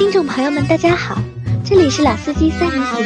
[0.00, 1.20] 听众朋友们，大家好，
[1.62, 3.04] 这里是老司机三人行，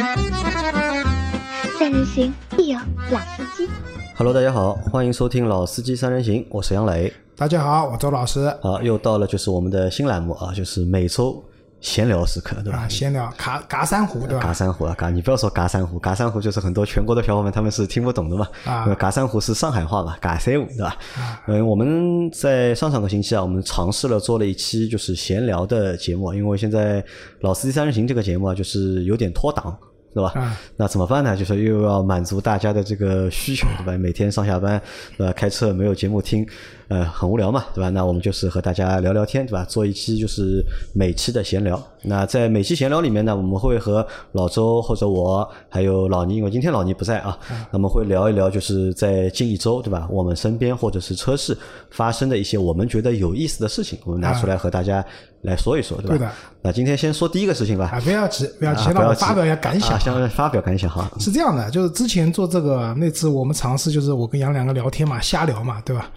[1.77, 2.79] 三人行必有
[3.11, 3.69] 老司机。
[4.15, 7.11] Hello，大家好，欢迎收听老司机三人行，我是杨磊。
[7.35, 11.43] 大家好，我周老师好，又到了就是我们的新栏目啊，就是每周
[11.85, 12.79] 闲聊时刻，对吧？
[12.79, 14.41] 啊，闲聊嘎嘎三胡对吧？
[14.41, 18.47] 嘎三胡啊，嘎，你不要说嘎三胡，嘎三胡就是很多全国的小伙伴他们是听不懂的嘛。
[18.65, 20.97] 啊嘎三胡是上海话嘛，嘎三胡对吧？
[21.45, 27.05] 嗯，我们在上上个星期啊，我们尝试了做了一期就是闲聊的节目，因为现在
[27.41, 29.77] 老司机三人行这个节目啊，就是有点脱档。
[30.15, 30.31] 对吧？
[30.35, 31.35] 啊那怎么办呢？
[31.35, 33.91] 就是又要满足大家的这个需求，对吧？
[33.99, 34.81] 每天上下班，
[35.17, 35.33] 对吧？
[35.33, 36.47] 开车没有节目听，
[36.87, 37.89] 呃，很无聊嘛，对吧？
[37.89, 39.65] 那我们就是和大家聊聊天，对吧？
[39.65, 41.81] 做一期就是每期的闲聊。
[42.01, 47.37] 那在每期闲聊里面呢，我们会和老周或者我还有老倪，因为今天老倪不在啊，
[47.71, 50.07] 那么会聊一聊，就是在近一周，对吧？
[50.09, 51.57] 我们身边或者是车市
[51.91, 55.03] 发生的一些我们觉得有意思的事情，我们拿出来和大家
[55.45, 56.09] 来说一说，对吧？
[56.09, 57.89] 对的那今天先说第一个事情吧。
[57.93, 59.99] 啊，不要急，不要急，让我发表一下感想。
[59.99, 61.09] 先发表感想哈。
[61.19, 66.09] 是这样的，就是之前做这个那次我们尝试，就是我跟杨两个聊天嘛，瞎聊嘛，对吧？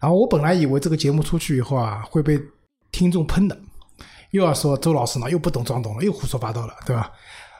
[0.00, 2.40] 然后我本来以为这个节目出去以后啊，会被
[2.90, 3.56] 听众喷的，
[4.30, 7.10] 又要说周老师呢又不懂装懂了，又胡说八道了，对吧？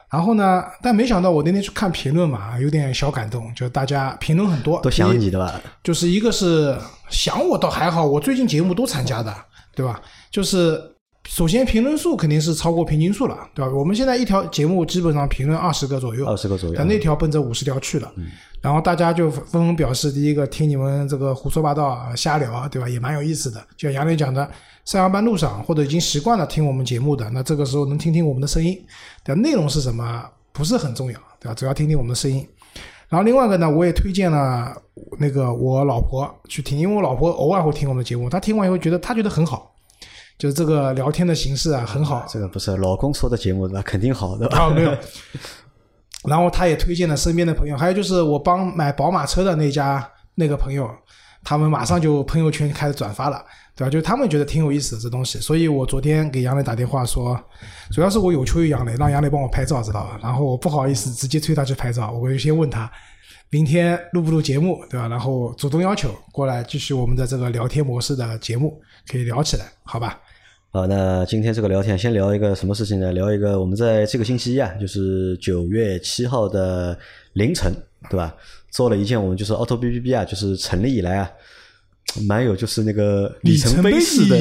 [0.09, 5.61] 然后呢，但没想到我那天去看评论嘛，有点小感动，就大家评论很多，都想你的吧？
[5.83, 6.77] 就是一个是
[7.09, 9.33] 想我倒还好，我最近节目都参加的，
[9.73, 10.01] 对吧？
[10.29, 10.81] 就是
[11.31, 13.71] 首先评论数肯定是超过平均数了，对吧？
[13.71, 18.13] 我们现在一条节目基本上评论二十个左右，二十个左右但那条奔着五十条去了。
[18.59, 22.89] 然后大家就纷纷表示，第一个听你们这个胡说八道、啊瞎聊，对吧？
[22.89, 23.65] 也蛮有意思的。
[23.77, 24.43] 就像杨磊讲的，
[24.83, 28.77] 上下班路上或者已经习惯了听我们节目的，那这个时候能听听我们的声音，
[29.23, 31.55] 对吧内容是什么不是很重要，对吧？
[31.55, 32.45] 主要听听我们的声音。
[33.07, 34.75] 然后另外一个呢，我也推荐了
[35.17, 39.70] 那个我老婆去听，因为我老婆偶尔会听我们的节目，她听完以后觉得她觉得很好，
[40.41, 43.79] 就这个聊天的形式啊很好，这个不是老公说的节目那？
[43.83, 44.47] 肯定好的。
[44.47, 44.97] 啊，没有。
[46.27, 50.89] 然后他也推荐了身边的朋友，还有就是我帮买宝马车的那家那个朋友，
[51.43, 53.45] 他们马上就朋友圈开始转发了，
[53.75, 53.89] 对吧？
[53.91, 57.39] 就他们觉得挺有意思的这东西，所以我昨天给杨磊打电话说，
[57.91, 60.19] 主要是我有求于杨磊，让杨磊帮我拍照，知道吧？
[60.23, 62.91] 然后我不好意思直接催他去拍照，我就先问他。
[63.51, 65.07] 明天录不录节目，对吧？
[65.07, 70.19] 然后主动要求过来继续我们的这个聊天模式的节目，可以聊起来，好吧？
[70.73, 73.11] 好，那今天这个聊天先聊一个什么事情呢？
[73.11, 76.97] 聊一个我们在这个星期一啊，就是九月七号的
[77.33, 77.69] 凌晨，
[78.09, 78.33] 对吧？
[78.69, 81.29] 做了一件我们就是 Auto B B B 啊，就是成立以来啊，
[82.25, 84.37] 蛮有就是那个里程碑式的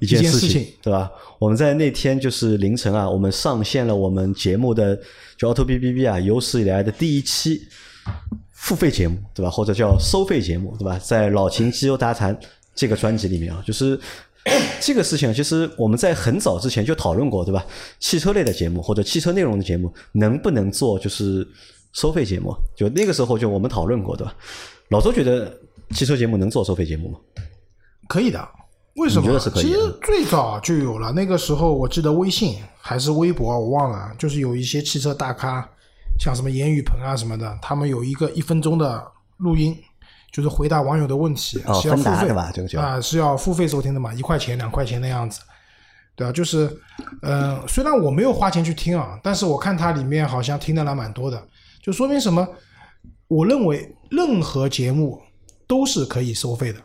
[0.00, 1.12] 一件事一件事情对吧？
[1.38, 4.98] 我们在那天就是凌晨啊，我们上线了我们节目的
[5.36, 7.60] 就 Auto B B B 啊有史以来的第一期
[8.52, 9.50] 付费节目，对吧？
[9.50, 10.98] 或者叫收费节目，对吧？
[10.98, 12.34] 在老秦机油杂谈
[12.74, 14.00] 这个专辑里面啊，就是
[14.80, 17.64] 这个事情，其实我们在很早之前就讨论过，对吧？
[17.98, 21.46] 汽车类的节目或者汽车内容的节目能不能做就是
[21.92, 22.54] 收费节目？
[22.76, 24.34] 就那个时候就我们讨论过，对吧？
[24.90, 25.50] 老周觉得
[25.90, 27.18] 汽车节目能做收费节目吗？
[28.06, 28.46] 可以的，
[28.96, 29.22] 为什么？
[29.22, 35.66] 你觉得是可以的其实最早就有了，那个时候我记得微信还是微博，我忘了，就是有一些汽车大咖，
[36.20, 39.02] 像什么严雨鹏啊什么的，他们有一个一分钟的
[39.38, 39.74] 录音，
[40.34, 45.40] 就是回答网友的问题，哦是要付费的吧这个叫啊、是要付费收听的嘛，一块钱两块钱的样子。
[46.16, 46.68] 对啊，就是，
[47.22, 51.40] 呃，虽然我没有花钱去听啊，但是我看它里面好像听的还蛮多的，
[51.80, 52.44] 就说明什么？
[53.28, 55.22] 我认为任何节目
[55.68, 56.80] 都是可以收费的，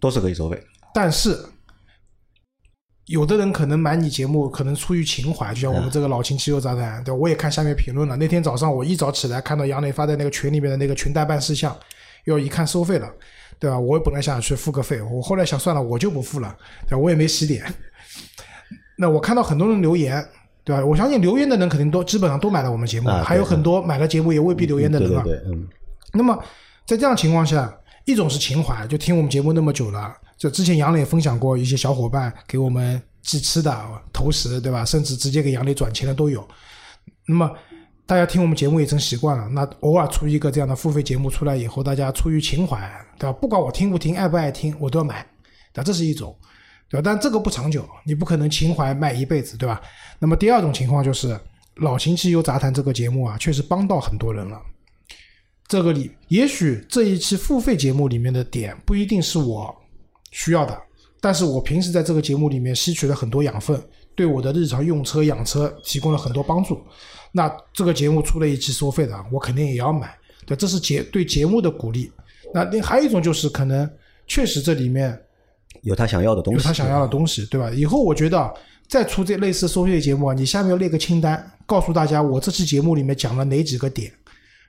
[0.00, 0.60] 都是可以收费。
[0.92, 1.38] 但是
[3.06, 7.18] 有的人可能买你节目，可能出于情怀，就像我们这个老秦汽油杂谈，对吧？
[7.18, 8.16] 我也看下面评论了。
[8.16, 11.76] 那天早上我一早起来看到杨磊发在那个群里面的那个群代办事项，
[12.28, 13.10] 要一看收费了，
[13.58, 13.78] 对吧？
[13.78, 16.56] 我本来想去付个费，我后来想算了，我就不付了，
[16.86, 16.98] 对吧？
[16.98, 17.64] 我也没洗脸。
[18.96, 20.24] 那我看到很多人留言，
[20.64, 20.84] 对吧？
[20.84, 25.22] 我相信留言的人肯定都基本上都买了我们节目，啊还有很多买了节目也未必留言的人啊。
[25.24, 25.68] 对对对，嗯，
[26.12, 26.36] 那么
[26.86, 27.74] 在这样情况下，
[28.04, 33.72] 一种是情怀，就听我们节目那么久了，就之前杨磊分享过一些小伙伴给我们寄吃的、
[34.12, 34.84] 投食，对吧？
[34.84, 36.46] 甚至直接给杨磊转钱的都有。
[37.26, 37.50] 那么
[38.08, 43.32] 大家听我们节目也成习惯了，那偶尔出一个这样的付费节目出来以后，大家出于情怀，对吧？
[43.38, 45.20] 不管我听不听、爱不爱听，我都要买，
[45.74, 45.84] 对吧？
[45.84, 46.34] 这是一种。
[46.88, 47.02] 对吧？
[47.04, 49.78] 但这个不长久，你不可能情怀卖一辈子，对吧？
[50.18, 51.38] 那么第二种情况就是，
[51.82, 54.58] 老秦汽油杂谈这个节目啊，确实帮到很多人了。
[55.66, 59.76] 这个里，也许这一期付费节目里面的点不一定是我
[60.30, 60.80] 需要的，
[61.20, 63.78] 但是我平时在这个节目里面吸取了很多养分，
[64.14, 66.82] 对我的日常用车养车提供了很多帮助。
[67.32, 70.16] 那这个节目出了一期收费的，我肯定也要买，
[70.46, 72.10] 对，这是节对节目的鼓励。
[72.54, 73.88] 那另还有一种就是可能
[74.26, 75.20] 确实这里面
[75.82, 77.70] 有他想要的东西，有他想要的东西，对吧？
[77.70, 78.54] 以后我觉得
[78.88, 84.10] 再出这类似收费节目啊，你下面要列个清单，告诉大家我这期节目里面讲了哪几个点。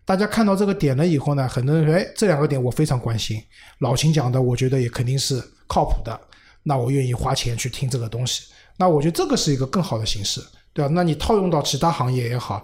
[0.05, 3.41] 大家看到这个点了以后呢，很多人说，哎，这两个点我非常关心。
[3.79, 6.19] 老秦讲的，我觉得也肯定是靠谱的，
[6.63, 8.51] 那我愿意花钱去听这个东西。
[8.75, 10.41] 那我觉得这个是一个更好的形式，
[10.73, 10.91] 对吧？
[10.93, 12.63] 那你套用到其他行业也好，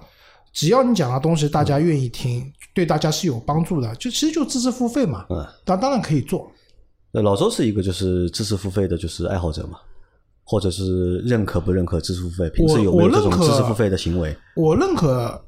[0.53, 5.25] 只要你讲的东西大家愿意听，对大家是有帮助的，就其实就知识付费嘛。
[5.29, 6.49] 嗯，当当然可以做。
[7.11, 9.79] 那老周是一个就是知识付费的，就是爱好者嘛，
[10.43, 12.49] 或者是认可不认可知识付费？
[12.49, 14.35] 平时有没有这种知识付费的行为？
[14.55, 15.41] 我认可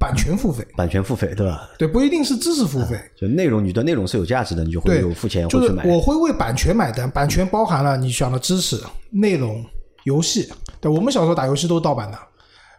[0.00, 1.70] 版权付费，版权付费对吧？
[1.78, 3.00] 对，不一定是知识付费。
[3.16, 5.86] 就内容，你的内容是有价值的，你就会有付钱会去买。
[5.86, 8.76] 我会为版权买单，版权包含了你讲的知识、
[9.10, 9.64] 内容、
[10.04, 10.48] 游戏。
[10.80, 12.18] 对，我们小时候打游戏都是盗版的，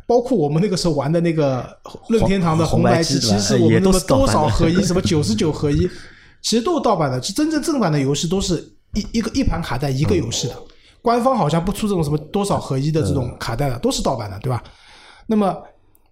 [0.06, 1.66] 包括我们那个时候玩的那个
[2.10, 5.90] 任天堂的红白机，其实我们那么多少合一， 什么九十九合一。
[6.42, 8.58] 其实都是盗版的，真正正版的游戏都是
[8.96, 10.56] 一一个一盘卡带一个游戏的，
[11.02, 14.62] 官方好像不出这种什么多少合一的这种卡带的，都是盗版的，对吧？
[15.26, 15.58] 那么，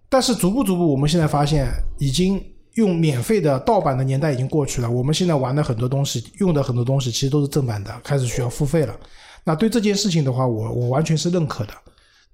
[0.08, 1.68] 但是逐步逐步，我们现在发现，
[1.98, 2.42] 已经
[2.76, 4.90] 用免费的盗版的年代已经过去了。
[4.90, 8.96] 我们现在玩的很多东西，用的很多东西，其实都是正版的，开始需要付费了。
[9.44, 11.72] 那对这件事情的话，我我完全是认可的。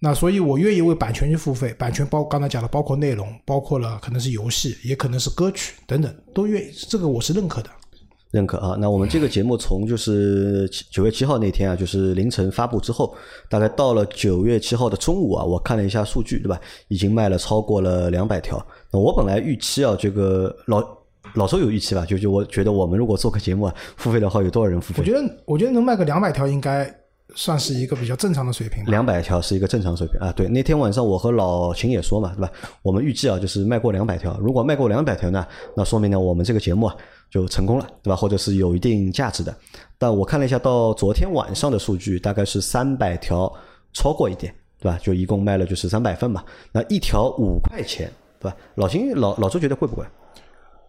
[0.00, 7.70] 那所以，我愿意为版权去付费，版权包刚才讲的，包括内容，包括了可能是游戏，也可能是歌曲等等，都愿意，这个我是认可的。
[8.30, 13.16] 认可啊，那我们这个节目从就是九月七号那天啊，就是凌晨发布之后，
[13.48, 16.60] 大概到了九月七号的中午啊，我看了一下数据，对吧？
[16.88, 18.64] 已经卖了超过了两百条。
[18.92, 20.84] 那我本来预期啊，这个老
[21.34, 22.04] 老周有预期吧？
[22.04, 25.00] 就就我觉得我们如果做个节目啊，付费的话有多少人付费？
[25.00, 26.84] 我觉得我觉得能卖个两百条应该
[27.34, 28.84] 算是一个比较正常的水平。
[28.86, 30.32] 两百条是一个正常水平啊。
[30.32, 32.50] 对，那天晚上我和老秦也说嘛，对吧？
[32.82, 34.38] 我们预计啊，就是卖过两百条。
[34.40, 35.46] 如果卖过两百条呢，
[35.76, 36.96] 那说明呢，我们这个节目啊。
[37.30, 38.16] 就成功了，对吧？
[38.16, 39.54] 或者是有一定价值的。
[39.98, 43.52] 但我看了一下，到昨天晚上的数据，大概是三百条
[43.92, 44.50] 超过一点，
[44.80, 44.98] 对吧？
[45.02, 46.42] 就一共卖了就是三百份嘛。
[46.72, 48.10] 那一条五块钱，
[48.40, 48.56] 对吧？
[48.76, 50.06] 老秦老老周觉得贵不贵？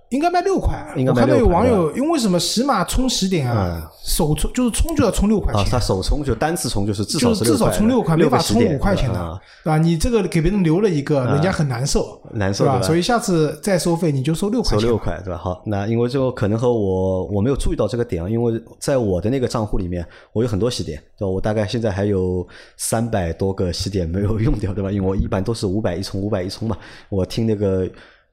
[0.09, 9.77] 应该卖六块，应该我看到有网友，因为什么喜马充十点啊，首充就是充就要充六块钱啊，他首充就单次充就是至少至少充六块，没法充五块钱的，对吧？
[9.77, 12.81] 你这个给别人留了一个，人家很难受，难受吧？
[12.81, 15.37] 所以下次再收费你就收六块，收六块对吧？
[15.37, 20.03] 好，那因为就可能和我我没有注意到这个点啊，因为在我的那个账户里面，
[20.33, 21.29] 我有很多洗点，对吧？
[21.29, 22.47] 我大概现在还有
[22.77, 24.91] 三百多个洗点没有用掉，对吧？
[24.91, 26.75] 因为我一般都是五百一充，五百一充嘛，
[27.09, 27.87] 我听那个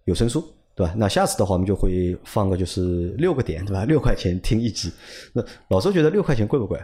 [0.05, 0.43] 有声书。
[0.77, 0.95] 对吧？
[0.95, 3.87] 那下次的话，我们就会放个就是六个点，对吧？
[3.87, 4.93] 六块钱听一集。
[5.33, 6.79] 那老周觉得六块钱贵不贵？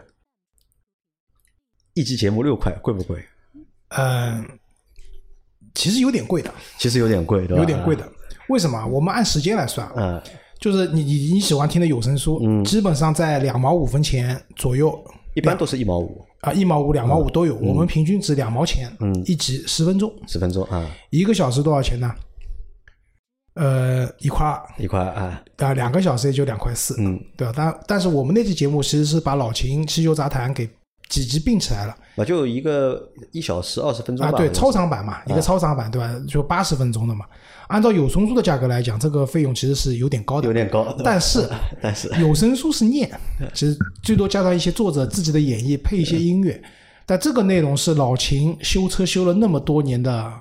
[1.92, 3.22] 一集节目六块，贵不贵？
[3.88, 4.42] 嗯，
[5.74, 6.50] 其实有点贵的。
[6.78, 7.60] 其实有点贵，对吧？
[7.60, 8.10] 有点贵的。
[8.48, 8.82] 为什么？
[8.86, 9.86] 我们按时间来算。
[9.94, 10.18] 嗯。
[10.58, 14.98] 就是你你你喜欢听的有声书，嗯，基本上在两毛五分钱左右。
[15.34, 16.24] 一般都是一毛五。
[16.40, 17.56] 啊，一毛五、两毛五都有。
[17.56, 18.90] 我们平均值两毛钱。
[19.00, 19.14] 嗯。
[19.26, 20.10] 一集十分钟。
[20.26, 20.90] 十分钟啊。
[21.10, 22.10] 一个小时多少钱呢？
[23.54, 27.52] 呃，一块二，一块啊，啊，两个小时也就两块四，嗯，对吧？
[27.54, 30.66] 但但是我们那期节目其实是把老秦汽修杂谈给
[31.10, 36.10] 几集并起来了，那就一个一小时二十分钟啊，对，超长版嘛，一个超长版，对吧？
[36.26, 37.26] 就八十分钟的嘛。
[37.68, 40.96] 按照有声书的价格来讲，这个费用其实是有点高的，有点高。
[41.04, 41.46] 但是
[41.82, 43.10] 但是有声书是念，
[43.52, 46.58] 其实最多加上一些作者自己的演绎，配一些音乐，
[47.04, 50.32] 但这个内容是老秦修车修了那么多年的。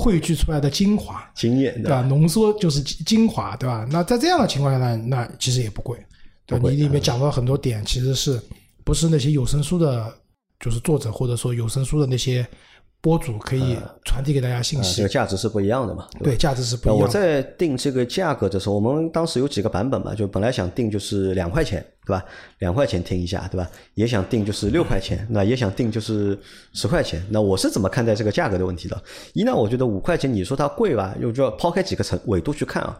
[0.00, 2.02] 汇聚出来的精华经验，对吧？
[2.02, 3.84] 浓缩就是精华，对吧？
[3.90, 5.98] 那在这样的情况下呢，那其实也不贵。
[6.46, 8.40] 对你里面讲到很多点，其实是
[8.84, 10.14] 不是那些有声书的，
[10.60, 12.46] 就是作者或者说有声书的那些。
[13.00, 16.08] 播主可以传递给大家信息，这个价值是不一样的嘛？
[16.22, 16.98] 对，价值是不一样。
[16.98, 22.24] 我在定这个价格的时候，我们当时有几个版本嘛，就本来想定就是两块钱，对吧？
[22.58, 23.70] 两块钱听一下，对吧？
[23.94, 26.36] 也想定就是六块钱，那也想定就是
[26.72, 27.24] 十块钱。
[27.30, 29.00] 那我是怎么看待这个价格的问题的？
[29.32, 32.98] 一呢，我觉得五块钱，你说它贵吧，又就要抛开几个层维度去看啊。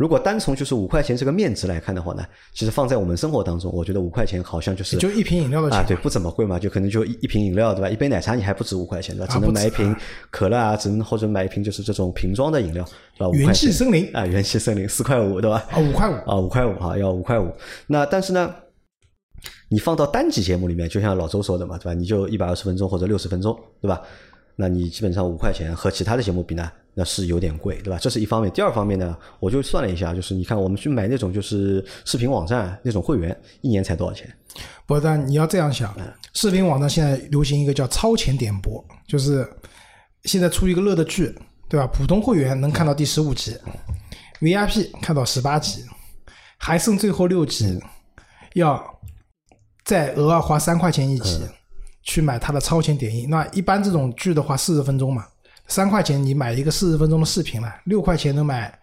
[0.00, 7.88] 如果单从就是五块钱这个面值来看的话呢，其实放在我们生活当中，我觉得五块钱好像就是就一瓶饮料的钱啊，对，不怎么贵嘛，就可能就一一瓶饮料对吧？
[7.90, 9.30] 一杯奶茶你还不止五块钱对吧？
[9.30, 9.94] 只能买一瓶
[10.30, 12.82] 可乐啊，只能或者买一瓶就是这种瓶装的饮料
[13.18, 13.36] 对吧？
[13.36, 15.66] 元气森林啊，元气森林四块五对吧？
[15.70, 17.52] 啊，五块五啊，五块五啊，要五块五。
[17.86, 18.54] 那但是呢，
[19.68, 21.92] 你放到单集节目里面，就像老周说的嘛，对吧？
[21.92, 24.00] 你就一百二十分钟或者六十分钟对吧？
[24.56, 26.72] 那你基本上五块钱和其他的节目比呢？
[26.94, 27.98] 那是有点贵，对吧？
[27.98, 28.50] 这是一方面。
[28.52, 34.32] 第二方面呢，我就算了一下，就是你看，我们去买那种就是视频网站那种会员，一年才多少钱？
[34.86, 35.94] 不，但你要这样想，
[36.34, 39.48] 视频网站现在流行一个叫超前点播，就是
[40.24, 41.34] 现在出一个热的剧，
[41.68, 41.86] 对吧？
[41.86, 43.56] 普通会员能看到第十五集
[44.40, 45.84] ，VIP 看到十八集，
[46.58, 47.80] 还剩最后六集，
[48.54, 48.82] 要
[49.84, 51.40] 再额外花三块钱一集。
[52.02, 53.28] 去买它的超前点映。
[53.28, 55.26] 那一般这种剧的话，四十分钟嘛，
[55.70, 58.76] 三块钱你买一个四十分钟的视频了，六块钱能买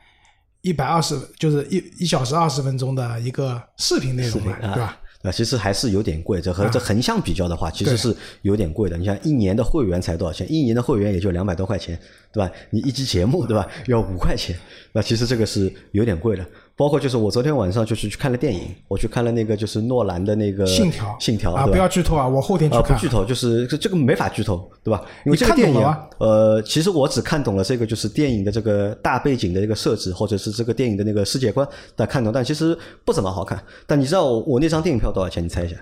[0.61, 4.97] 一百二十，就是一一小时二十分钟的一个视频内容了，对吧？
[5.23, 6.39] 啊，其实还是有点贵。
[6.39, 8.95] 这和这横向比较的话，其实是有点贵的。
[8.95, 10.49] 你像一年的会员才多少钱？
[10.49, 11.99] 一年的会员也就两百多块钱，
[12.31, 12.49] 对吧？
[12.69, 13.67] 你一集节目，对吧？
[13.87, 14.57] 要五块钱，
[14.93, 16.45] 那其实这个是有点贵的。
[16.77, 22.27] 包括就是我昨天晚上就是去看了电影，我去看了那个就是诺兰的那个《信条》，信条啊，不要剧透啊！
[22.27, 22.95] 我后天去看。
[22.95, 25.01] 不剧透，就是这这个没法剧透，对吧？
[25.25, 33.59] 因为这个电影，呃，其实我只看懂了这个就是电影的这个大背景的这个设置，或者是这个电影的那个世界观，但看懂，但其实不怎么好看。
[33.87, 35.43] 但你知道我那张电影票多少钱？
[35.43, 35.75] 你猜一下？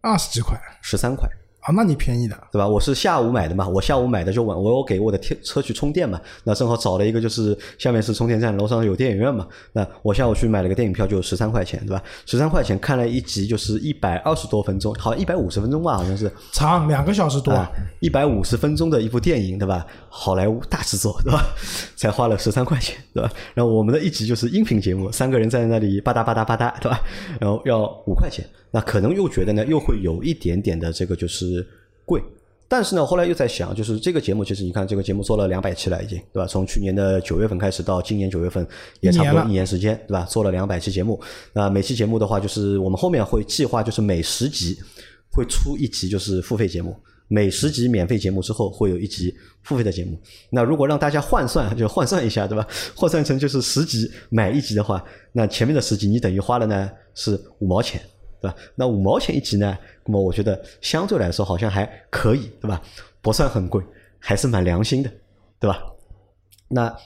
[0.00, 1.28] 二十几块，十三块。
[1.60, 2.66] 啊，那你便宜的，对吧？
[2.66, 12.02] 我是下午买的嘛，我下午买的就晚，我给我的天车去充电嘛，那正好找了一个就是下面是充电站，楼上有电影院嘛，那我下午去买了个电影票，就十三块钱，对吧？
[12.24, 17.54] 十三块钱看了一集就是一百二十多分钟，好像一百五十分钟吧，好像是长两个小时多，
[18.00, 19.86] 一百五十分钟的一部电影，对吧？
[20.08, 21.44] 好莱坞大制作，对吧？
[21.94, 23.30] 才花了十三块钱，对吧？
[23.52, 27.00] 然后我们的一集就是音频节目，三个人在那里吧嗒吧嗒吧嗒，对吧？
[27.38, 31.66] 然后要五块钱，那可能又觉得呢，又会有一点点的这个就是。
[32.06, 32.20] 贵，
[32.66, 36.46] 但是呢，后来又在想，就是这个节目，其实你看，这个节目做了两百期了，已经，对吧？
[36.48, 38.66] 从去年的九月份开始到今年九月份，
[38.98, 40.24] 也差不多一年时间，对吧？
[40.24, 41.20] 做了两百期节目，
[41.52, 44.76] 那每期节目的话，就是我们后面会计划，就是每十集
[45.30, 46.96] 会出一集，就是付费节目，
[47.28, 50.18] 每十集免费节目之后会有一集付费的节目。
[50.50, 52.66] 那如果让大家换算，就换算一下，对吧？
[52.96, 55.00] 换算成就是十集买一集的话，
[55.30, 58.02] 那前面的十集你等于花了呢是五毛钱。
[58.40, 58.56] 对吧？
[58.74, 59.76] 那五毛钱一集呢？
[60.06, 62.80] 那么我觉得相对来说好像还可以，对吧？
[63.20, 63.82] 不算很贵，
[64.18, 65.10] 还是蛮良心的，
[65.58, 65.82] 对吧？
[66.68, 66.96] 那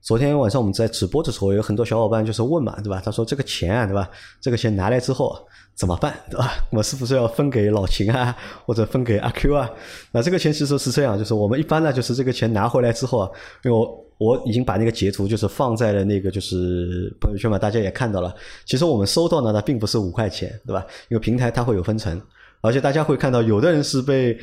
[0.00, 3.02] 昨天晚上我们在直播的时候，有很多小伙伴就是问嘛，对吧？
[3.04, 4.08] 他说这个钱啊，对吧？
[4.40, 5.36] 这个钱拿来之后
[5.74, 6.52] 怎么办，对吧？
[6.72, 9.70] 我是不是要分给老秦啊，或者分给阿 Q 啊？
[10.12, 13.30] 那这个钱其实是这样，就是我们一般呢，就是这个钱拿回来之后啊，
[13.64, 14.06] 因为我。
[14.20, 18.34] 我已经把那个截图就是放在了那个就是朋友圈嘛，大家也看到了。
[18.66, 20.84] 其实我们收到的呢，并不是五块钱，对吧？
[21.08, 22.20] 因为平台它会有分成，
[22.60, 24.38] 而且大家会看到，有的人是被，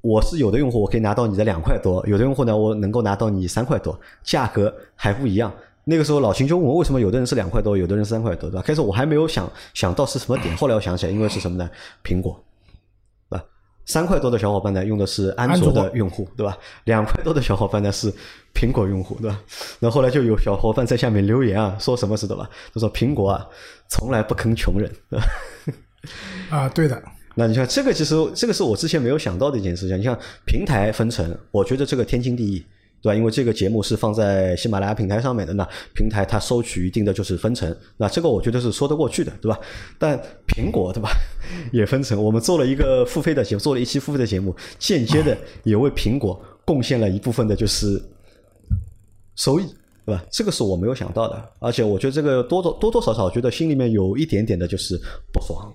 [0.00, 5.52] 我是有的用户，我可以拿到你的两块多；有的用户呢，我能够拿到你三块多，价格还不一样。
[5.84, 8.62] 那个时候老秦就问我，为什么有的人是两块多，有的人三块多，对吧？
[8.62, 11.68] 开始我还没有想想到是什么点，后来我想起来，因为是什么呢？
[12.02, 12.42] 苹果。
[13.84, 16.56] 三块多的小伙伴呢，用的是安卓的用户，对吧？
[16.84, 18.12] 两块多的小伙伴呢是
[18.54, 19.40] 苹果用户，对吧？
[19.80, 22.48] 那后来就有小伙伴在下面留言啊，说什么似的吧？
[22.72, 23.46] 他说苹果啊，
[23.88, 25.26] 从来不坑穷人，对吧？
[26.50, 27.02] 啊，对的。
[27.34, 29.98] 那你看这个，其实这个是我之前没有想到的一件事情。
[29.98, 32.64] 你像平台分成，我觉得这个天经地义。
[33.02, 33.14] 对吧？
[33.16, 39.58] 因为这个节目是放在喜马拉雅平台上面的，那平台它收取一定的就是分成，那这个我觉得是说得过去的，对吧？
[39.98, 40.16] 但
[40.46, 41.10] 苹果对吧，
[41.72, 42.22] 也分成。
[42.22, 48.00] 我们做了一个付费的节目，做了一期付费的节目，间接的也为苹果贡献了一部分的就是
[49.34, 49.64] 收益，
[50.06, 50.24] 对吧？
[50.30, 54.96] 这个是我没有想到的，而且我觉得这个多多多多少少，觉得心里面有一点点的就是
[55.32, 55.74] 不爽。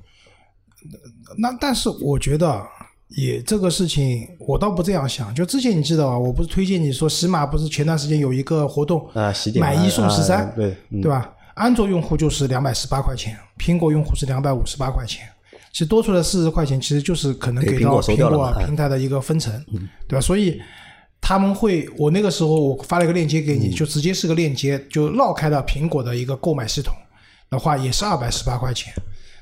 [1.38, 2.65] 那但是我觉得。
[3.09, 5.33] 也这个事情，我倒不这样想。
[5.33, 11.33] 就之前你知道啊，我不是推荐你说，喜马不是前段时间有一个活动啊，买一送十三，对对吧？
[11.55, 15.27] 安卓用户就是两百十八块钱，苹果用户是两百五十八块钱。
[15.71, 19.53] 其实多出来四十块钱，其实就是可能给到苹果平台的一个分成，
[20.07, 20.21] 对吧？
[20.21, 20.59] 所以
[21.21, 26.93] 他们会，我那个时候我发了一个链接给你，就直接是个链接，就绕开了苹果的一个购买系统
[27.49, 28.93] 的话，也是二百十八块钱。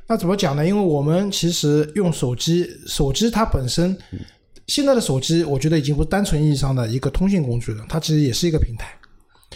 [0.08, 0.66] 那怎么讲呢？
[0.66, 3.98] 因为我们其实用手机，手机它本身
[4.68, 8.94] 现在的手机，我觉得已经不是单纯意义上的一个通信工具了，它其实也是一个平台，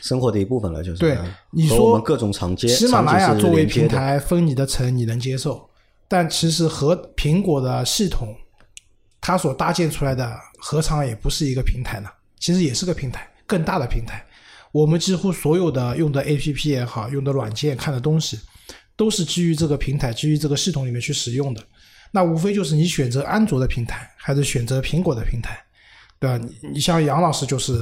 [0.02, 0.98] 生活的一部分了，就是。
[0.98, 1.18] 对，
[1.52, 5.70] 你说各种长接，喜马拉雅作为平台分你的层，你能接受？
[6.08, 8.36] 但其实和苹果的系统，
[9.22, 12.10] 它所搭建出来的，何尝也不是一个平台呢？
[12.40, 14.26] 其实也是个平台，更大的平台。
[14.72, 18.40] 我们几乎所有的用的 APP 也好，用的软件看的东西。
[19.00, 21.64] 都是基于这个平台，基于这个系统里面去使用的。
[22.12, 25.58] 那无非就是你选择安卓的平台，还是选择苹果的平台，
[26.20, 26.38] 对吧？
[26.38, 27.82] 你你像杨老师就是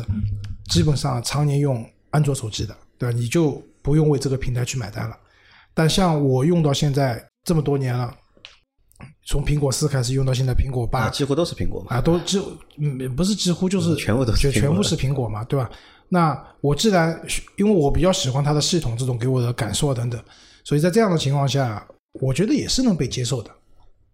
[0.69, 3.17] 基本上常年用安卓手机的，对吧？
[3.17, 5.17] 你就不用为这个平台去买单了。
[5.74, 8.15] 但像我用到现在这么多年了，
[9.25, 12.39] 从苹果四开始用到现在苹果八，几乎都是苹果嘛啊，都几
[12.77, 15.67] 嗯不是几乎就是全部都是全部是苹果嘛，对吧？
[16.09, 17.19] 那我既然
[17.57, 20.21] 因为我比较喜欢它的系统，这种给我的感受等等。
[20.67, 21.88] 所以在这样的情况下，
[22.19, 23.50] 我觉得也是能被接受的，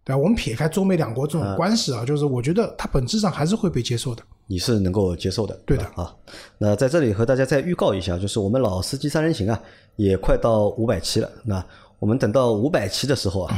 [0.04, 0.18] 对吧？
[0.22, 4.22] 我们撇开中美两国这种关系啊，就是我觉得它本质上还是会被接受的。
[4.46, 6.16] 你是能够接受的，对的啊。
[6.60, 9.60] 那在这里和大家再预告一下，就是我们老司机三人行啊，
[9.96, 11.28] 也快到五百期了。
[11.44, 11.66] 那
[11.98, 13.56] 我们等到五百期的时候啊，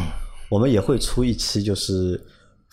[0.49, 2.25] 我们也会出一期就是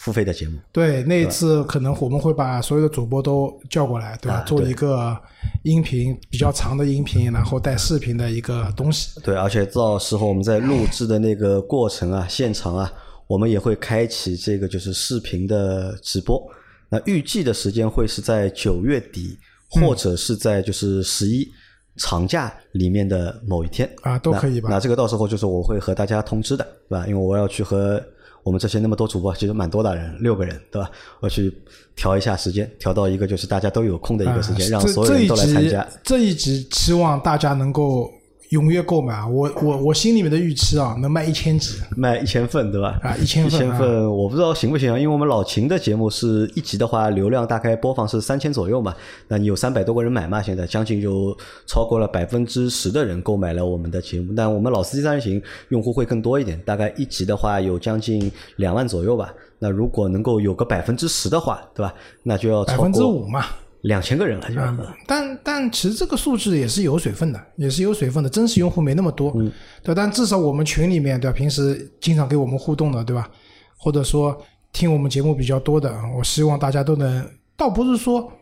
[0.02, 0.58] 付费的节目。
[0.72, 4.42] 对，那一次可能我们会把所有的主播都叫过来，对吧？
[4.44, 5.16] 做啊对一个
[5.62, 9.20] 音频比较长的音频，然后带视频的一个东西。
[9.20, 12.92] 对，而且到时候我们在录制的那个过程啊，现场啊，
[13.28, 16.42] 我们也会开启这个就是视频的直播。
[16.88, 19.38] 那预计的时间会是在九月底，
[19.70, 21.48] 或者是在就是十一
[21.96, 27.06] 长假里面的某一天啊都可以吧那那这个到时候就是我会和大家通知的，对吧？
[27.06, 28.02] 因为我要去和
[28.42, 30.90] 我们这些那么多主播，其实蛮多的人，六个人，对吧？
[31.20, 31.52] 我去
[31.94, 35.86] 调一下时间，调到一个就是大家都有空的一个时间，啊让所有人都来参加。
[36.02, 38.10] 这一集这一集期望大家能够
[38.52, 39.26] 踊跃购买啊！
[39.26, 43.00] 我我我心里面的预期啊，能卖一千集卖一千份，对吧？
[43.02, 48.94] 啊，一千一份啊千份，我不知道行不行啊，因为我们老秦的节目是一集的话，流量大概播放是三千左右嘛，
[49.26, 51.34] 那你有三百多个人买嘛，现在将近就
[51.66, 59.32] 超过了百分之十的人购买了我们的节目，但我们老司机三人行用户会更多一点，大概一集的话有将近两万左右吧。
[59.58, 61.94] 那如果能够有个百分之十的话，对吧？
[62.22, 63.46] 那就要百超过分之五嘛。
[63.82, 69.50] 两千个人了，就嗯，但但其实这个数字也是有水分的，也是有水分的，真实用户没那么多，嗯
[69.82, 71.36] 对，但至少我们群里面，对吧？
[71.36, 73.28] 平时经常给我们互动的，对吧？
[73.76, 74.40] 或者说
[74.72, 78.32] 听我们节目比较多的，我希望大家都能，倒不是说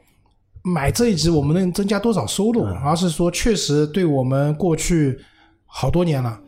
[0.63, 5.19] 买这一集我们能增加多少收入，而是说确实对我们过去
[5.65, 6.39] 好多年了，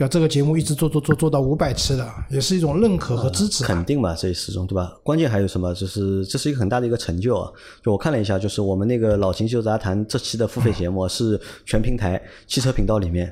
[0.00, 3.66] 就这个节目一直做做做做到五百期的，也是一种认可和支持吧。
[3.68, 4.96] 肯定嘛，这始终对吧？
[5.04, 5.74] 关键还有什么？
[5.74, 7.52] 就是这是一个很大的一个成就啊！
[7.84, 13.30] 就我看了一下，就是我们那个老秦秀杂谈这期的付费节目是全平台汽车频道里面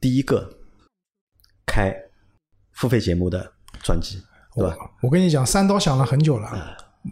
[0.00, 0.48] 第一个
[1.66, 1.94] 开
[2.72, 4.16] 付费节目的专辑，
[4.54, 4.74] 对吧？
[5.02, 6.48] 我跟你讲，三刀想了很久了，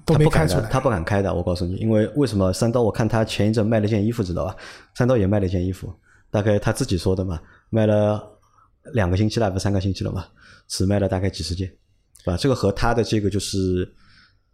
[0.06, 0.70] 都没他不敢的，开出来。
[0.70, 1.34] 他不敢开的。
[1.34, 2.80] 我告诉你，因为为什么三刀？
[2.80, 4.56] 我看他前一阵卖了件衣服，知道吧？
[4.94, 5.92] 三刀也卖了件衣服，
[6.30, 8.30] 大概他自己说的嘛，卖了
[8.93, 10.26] 两个星期了，不三个星期了嘛，
[10.69, 11.67] 只卖了大概几十件，
[12.25, 12.37] 对吧？
[12.37, 13.91] 这个和他的这个就是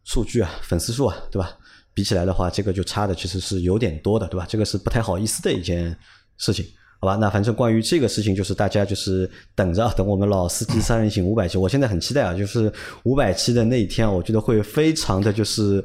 [0.05, 1.57] 数据啊、粉丝数啊，对吧？
[1.93, 4.47] 比起来的话，这个就差的其实是有点多的，对吧？
[4.49, 5.97] 这个是不太好意思的一件
[6.38, 6.64] 事情。
[7.01, 12.73] 好吧，那反正关于这个事情，就是大家就是等着啊， 等我们老司机三人行五百期，我现在很期待啊，就是
[13.05, 15.85] 五百期的那一天，我觉得会非常的就是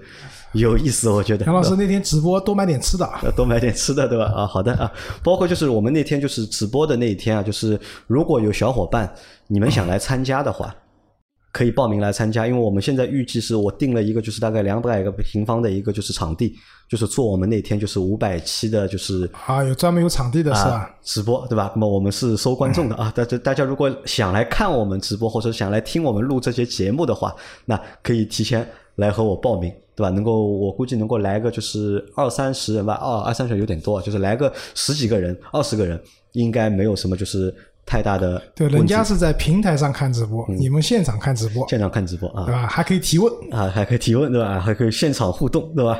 [0.55, 1.45] 有意思，我觉得。
[1.45, 4.25] 杨老师那天直播多买点吃的多买点吃的，对吧？
[4.25, 4.91] 啊，好的啊，
[5.23, 9.13] 包括就是我们那天就是直播的那一天啊，就是如果有小伙伴
[9.47, 10.73] 你们想来参加的话，
[11.51, 16.53] 可以报名来参加，因为我们现在预计是我定了一个就是大概两百个平方的一个就是场地，
[16.89, 20.71] 就是做我们那天就是五百期的就是啊，有专门有场地的是吧？
[20.71, 21.71] 啊，直播对吧？
[21.73, 30.10] 那么我们是收观众的啊，大家大家如果想来看我们直播，或者想来听我们录这些节目的话，那可以提前来和我报名，对吧？
[30.10, 35.99] 能够我估计能够来个就是二三十人吧，哦，二三十人有点多，就是来个十几个人、二十个人，
[36.34, 37.53] 应该没有什么就是
[37.86, 42.67] 太大的对，人家是在平台上看直播，嗯你们现场看直播，现场看直播啊对，吧？
[42.67, 43.31] 还可以提问。
[43.51, 44.60] 啊，还可以提问对吧？
[44.60, 45.99] 还可以现场互动对吧？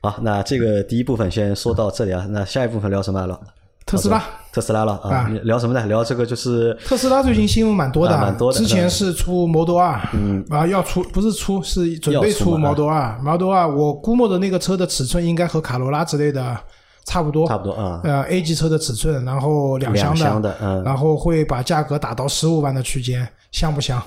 [0.00, 3.40] 好，那这个第一部分先说到这里啊，那下一部分聊什么了？
[3.86, 4.22] 特斯拉，
[4.54, 5.84] 特斯拉了啊啊，聊什么呢？
[5.86, 16.56] 聊这个就是特斯拉最近新闻蛮多的，啊蛮多的之前是出 Model 二，嗯，啊要出不是出是准备出 Model 二，Model 二我估摸着那个车的尺寸应该和卡罗拉之类的
[17.04, 24.00] 差不多，差不多啊，呃 A 级车的尺寸，然后两两厢厢的嗯然后会把价格打到十五万的区间，香不香？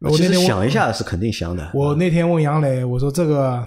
[0.00, 1.70] 我那天想一下是肯定香的。
[1.72, 3.66] 我那天问杨磊，我说这个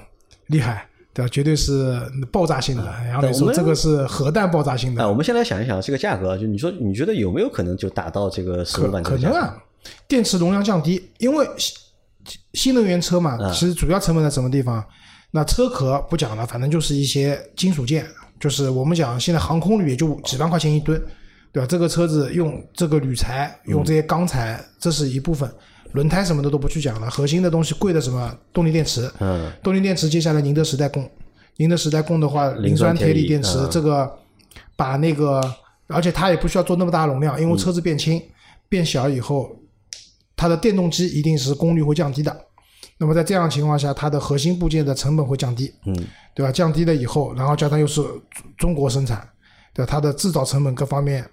[0.49, 1.29] 厉害，对吧？
[1.29, 1.99] 绝对是
[2.31, 2.83] 爆炸性的。
[3.09, 9.01] 杨磊说我们这个是核弹爆炸性啊，的，我们先来想一想这个价格，就你说你觉得有没有可能就达到这个十五万？
[9.03, 9.57] 可能啊。
[10.07, 11.77] 电池容量降低，因为新
[12.53, 14.83] 新能源车嘛，嗯其实主要成本在什么地方？
[15.31, 18.05] 那车壳不讲了，反正就是一些金属件，
[18.39, 21.01] 就是我们讲现在航空铝也就几万块钱一吨，
[21.53, 21.67] 对吧？
[21.67, 25.49] 这个车子用这个铝材，用这些钢材，这是一部分。
[25.93, 31.10] 轮胎什么的都不去讲了，核心的东西贵的什么动力电池，嗯，动力电池接下来宁德时代供，
[31.58, 34.12] 宁德时代供的话，磷酸铁锂电池、嗯这个
[34.75, 35.41] 把那个，
[35.88, 38.21] 而且它也不需要做那么大容量，因为车子变轻、
[38.67, 39.49] 变小以后，
[40.36, 42.45] 它的电动机一定是功率会降低的。
[42.97, 45.95] 那么在这样情况下，它的核心部件的成本会降低，嗯，
[46.36, 46.52] 对吧？
[46.52, 48.02] 降低了以后，然后加上又是
[48.58, 49.28] 中国生产，
[49.73, 49.89] 对吧？
[49.89, 51.25] 它的制造成本各方面，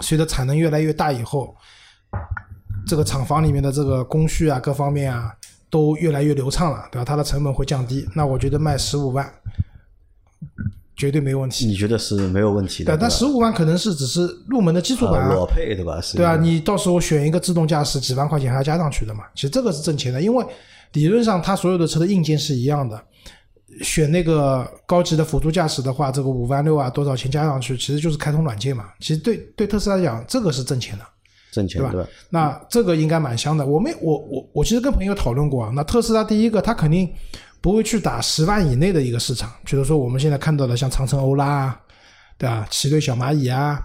[0.00, 1.54] 随着产能越来越大以后，
[2.88, 5.32] 这个厂房里面的这个工序啊，各方面啊，
[5.68, 7.04] 都越来越流畅了，对吧？
[7.04, 8.08] 它的成本会降低。
[8.14, 9.30] 那我觉得卖十五万
[10.96, 11.66] 绝对没问题。
[11.66, 12.96] 你觉得是没有问题的？
[12.96, 16.00] 对，但吧十五万可能是只是入门的基础款裸配对吧？
[16.00, 19.24] 是对啊，你到时候选一个自动驾驶，几万块钱还要加上去的嘛。
[19.34, 20.44] 其实这个是挣钱的，因为
[20.94, 23.00] 理论上它所有的车的硬件是一样的。
[23.82, 28.86] 选那个高级的辅助驾驶的话，这个五万六啊，多少钱加上去，其实就是开通软件嘛。
[28.98, 31.04] 其实对对特斯拉来讲，这个是挣钱的，
[31.50, 32.08] 挣钱对吧？
[32.30, 33.66] 那这个应该蛮香的。
[33.66, 37.08] 我们我我我其实跟朋友讨论过啊，那特斯拉第一个，它肯定
[37.60, 41.80] 不会去打十万以内的一个市场，比如说我们现在看到的像长城欧拉啊，
[42.36, 42.66] 对吧？
[42.70, 43.80] 奇瑞小蚂蚁啊，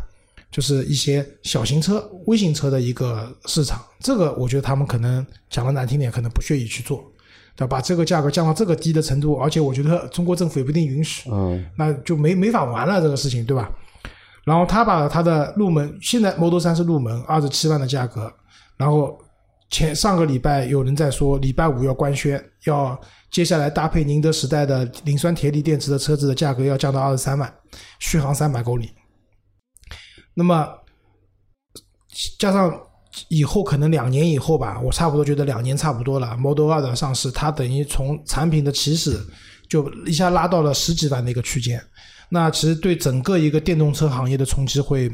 [0.51, 3.81] 就是一些小型车、微型车的一个市场。
[3.99, 7.03] 这个我觉得他们可能讲的难听点，可能不屑于去做，
[7.55, 7.77] 对吧？
[7.77, 13.71] 把这个价格降到这个低的程度，而且我觉得中国政府也不一定允许，嗯，那就没没法玩了这个事情，对吧？
[14.45, 18.33] 然后他把他的入门，现在 Model 三是入门二十七万的价格，
[18.77, 19.17] 然后
[19.69, 22.99] 前上个礼拜有人在说礼拜五要官宣，要
[23.31, 27.53] 接下来搭配宁德时代的磷酸铁锂电池的车子的价格要降到二十三万，
[27.99, 28.91] 续航三百公里。
[30.33, 30.67] 那么
[32.37, 32.77] 加上
[33.29, 36.35] 以后可能两年以后吧，我差不多觉得两年差不多了。
[36.37, 39.19] Model 2的上市，它等于从产品的起始
[39.69, 41.81] 就一下拉到了十几万的一个区间，
[42.33, 45.07] 那其实对整个一个电动车行业的冲击会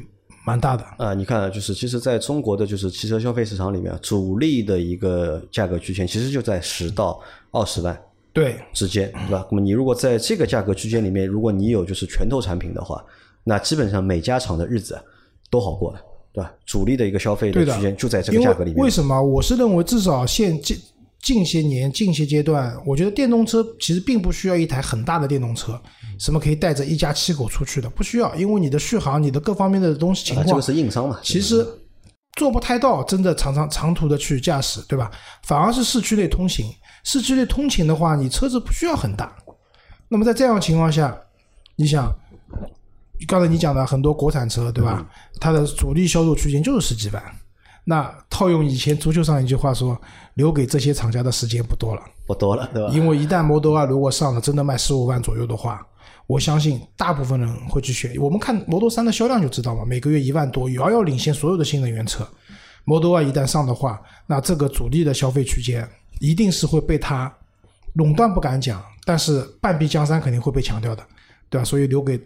[0.45, 0.85] 蛮大的。
[0.97, 7.19] 啊，你看，就是其实在中国的就是汽车消费市场里面，主力的一个价格区间其实就在十到
[7.51, 8.01] 二十万
[8.31, 9.45] 对，之间，对吧？
[9.51, 13.03] 那么你如果在这个价格区间里面，如果你有就是拳头产品的话，
[13.43, 14.97] 那基本上每家厂的日子
[15.49, 15.99] 都好过了，
[16.31, 16.53] 对吧？
[16.65, 18.81] 主力的一个消费的区间就在这个价格里面。
[18.81, 19.21] 为什么？
[19.21, 20.77] 我是认为至少现近
[21.21, 25.79] 近些年、近些阶段，我觉得电动车其实并不需要一台很大的电动车，
[26.17, 31.19] 什么可以带着一家七口出去的，不需要，因为你的续航、你的各方面的东西情况，这况个是硬伤嘛？
[31.21, 31.65] 其实
[32.37, 35.11] 做不太到真的长长长途的去驾驶，对吧？
[35.43, 36.65] 反而是市区内通行。
[37.03, 39.35] 市区内通勤的话，你车子不需要很大。
[40.07, 41.17] 那么在这样的情况下，
[41.75, 42.13] 你想，
[43.27, 45.05] 刚才你讲的很多国产车，对吧？
[45.39, 47.23] 它的主力销售区间就是十几万。
[47.85, 49.99] 那套用以前足球上一句话说，
[50.35, 52.01] 留给这些厂家的时间不多了。
[52.25, 52.89] 不多了，对吧？
[52.93, 55.85] 因为一旦 Model 2如果上了，真的卖十五万左右的话，
[56.25, 58.15] 我相信大部分人会去选。
[58.17, 62.25] 我们看 Model 3的销量就知道嘛，每个月一万多，遥遥领先所有的新能源车。
[62.85, 65.85] Model 2一旦上的话，那这个主力的消费区间
[66.21, 67.29] 一定是会被它
[67.95, 71.05] 垄断，不敢讲，但是半壁江山肯定会被抢掉的，
[71.49, 71.65] 对吧？
[71.65, 72.17] 所以留给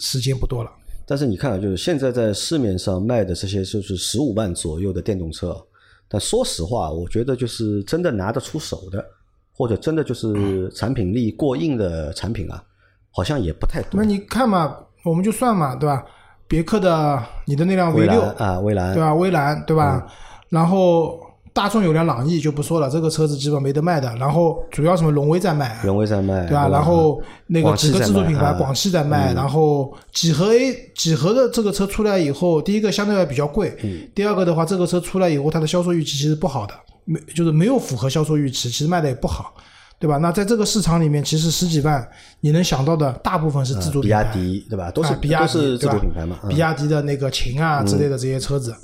[0.00, 0.72] 时间不多了。
[1.10, 5.60] 但是你看啊，就是现在在市面上卖的这些就是十五万左右的电动车，
[6.08, 9.04] 但说实话，我觉得就是真的拿得出手的，
[9.52, 12.62] 或者真的就是产品力过硬的产品啊，
[13.10, 14.04] 好像也不太多那。
[14.04, 16.06] 你看嘛，我们就算嘛，对吧？
[16.46, 19.12] 别克的你的那辆 V 六啊，蔚蓝对吧？
[19.12, 20.06] 蔚蓝对吧？
[20.48, 21.18] 然后
[21.52, 24.14] 大众有辆朗逸就不说了，这个车子基本没得卖的。
[24.16, 26.68] 然后主要什么荣威在卖，荣威在卖，对吧？
[26.68, 33.76] 然后那个几个自主品牌，广汽在卖，然后几何 A 几何的这个车出来以后，第一个相对来比较贵，
[34.14, 39.54] 第二个的话，这个车出来以后，它的销售预期其实不好的，没就是没有符合销售预期，其实卖的也不好。
[39.98, 40.16] 对吧？
[40.16, 42.08] 那在这个市场里面，其实十几万
[42.40, 44.90] 你能想到的大部分是自主比品牌，亚迪对吧？
[44.92, 46.38] 都是啊比亚迪是自主品牌嘛。
[46.42, 48.74] 嗯比亚迪的那个秦啊之类的这些车子，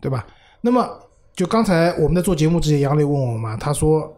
[0.00, 0.24] 对吧？
[0.60, 0.88] 那么
[1.34, 4.14] 就刚才我们在做节目之前，杨磊问我嘛，他说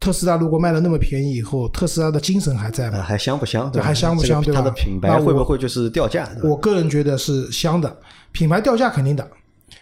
[0.00, 2.98] 特斯拉如果卖的那么便宜以后，特斯拉的精神还在吗？
[2.98, 3.70] 呃还香不香？
[3.70, 6.28] 对还香不香这个它的品牌会不会就是掉价？
[6.42, 7.96] 我个人觉得是香的，
[8.32, 9.28] 品牌掉价肯定的。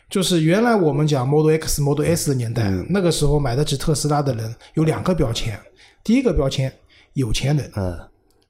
[0.09, 5.59] 就是原来我们讲 Model X、Model S 的年代，嗯那个时候买得起特斯拉的人有两个标签，
[6.05, 6.73] 第一个标签
[7.15, 7.99] 有钱人，嗯，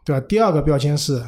[0.05, 0.27] 对吧？
[0.29, 1.23] 第二个标签是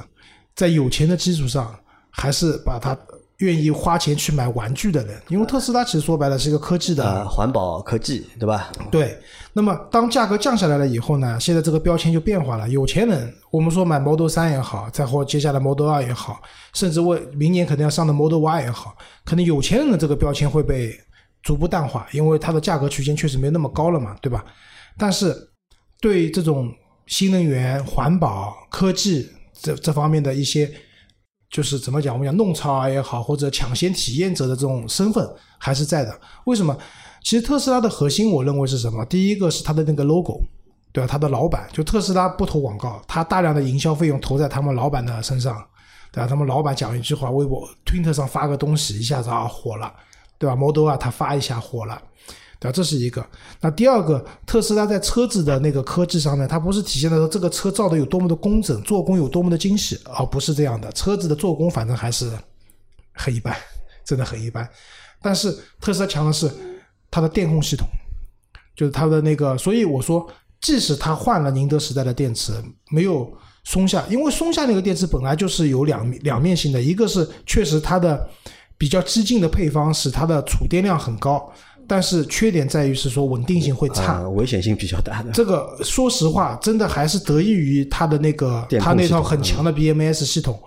[0.57, 1.73] 在有钱的基础上，
[2.11, 2.97] 还是把他
[3.39, 8.71] 愿意花钱去买玩具的人，因为特斯拉其实说白了是一个科技的啊，环保科技对吧？
[8.91, 9.19] 对，
[9.53, 12.69] 那么当价格降下来了以后呢，现在这个标签就变化了。
[12.69, 16.41] 有钱人，我们说买 Model 三也好，再或接下来 Model 2也好，
[16.75, 20.97] 甚至为明年可能要上的 Model Y 也好，可能有钱人的这个标签会被
[21.43, 24.45] 逐步淡化，因为它的价格区间确实没那么高了嘛，对吧？
[24.97, 25.37] 但是
[26.01, 26.73] 对这种
[27.07, 29.29] 新能源、环保、科技
[29.61, 30.71] 这这方面的一些，
[31.55, 35.25] 就是怎么讲，我们讲弄潮儿也好，或者抢先体验者的这种身份
[35.57, 36.13] 还是在的。
[36.47, 36.77] 为什么？
[37.23, 39.05] 其实特斯拉的核心，我认为是什么？
[39.05, 40.43] 第一个是它的那个 logo，
[40.91, 41.07] 对吧？
[41.09, 45.65] 它的老板就特斯拉不投广告，它大量的营销费用投在他们老板的身上，
[46.11, 46.27] 对吧？
[46.27, 49.95] 他们老板讲一句话，微博、Twitter 上发个东西，一下子啊火了，
[50.39, 52.03] 对吧？Model 啊，他发一下火了。
[52.69, 52.73] 啊？
[52.73, 53.25] 这是一个。
[53.61, 60.91] 那第二个，特斯拉在车子的那个科技上面，它不是体现的说这个车造的有多么的工整，做工有多么的精细，而不是这样的。
[60.93, 62.31] 车子的做工反正还是
[63.13, 63.57] 很一般，
[64.05, 64.69] 真的很一般。
[65.23, 66.51] 但是特斯拉强的是
[67.11, 67.87] 它的电控系统，
[68.77, 70.27] 就是它的那个，所以我说，
[70.61, 72.53] 即使它换了宁德时代的电池，
[72.91, 73.33] 没有
[73.65, 78.29] 松下，因为松下那个电池本来就是有两两面性的，一个是确实它的
[78.77, 81.51] 比较激进的配方使它的储电量很高，
[81.87, 84.15] 但是缺点在于是说稳定性会差。
[84.15, 85.31] 啊，危险性比较大的。
[85.33, 90.61] 这个说实话，真的还是得益于它的那个它那套很强的 BMS 系统，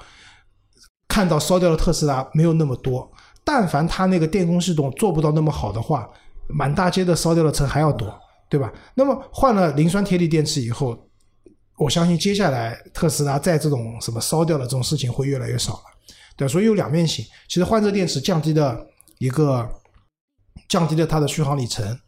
[1.08, 3.10] 看到烧掉的特斯拉没有那么多。
[3.43, 6.08] 但凡它那个电控系统做不到那么好的话，
[6.49, 8.13] 满大街的烧掉的车还要多，
[8.49, 8.71] 对吧？
[8.93, 10.97] 那么换了磷酸铁锂电池以后，
[11.77, 15.84] 我相信接下来特斯拉在这种什么烧掉的这种事情会越来越少了，
[16.36, 17.23] 对，所以有两面性。
[17.47, 18.86] 其实换这电池降低的
[19.19, 19.65] 一个
[20.67, 21.99] 降低了它的续航里程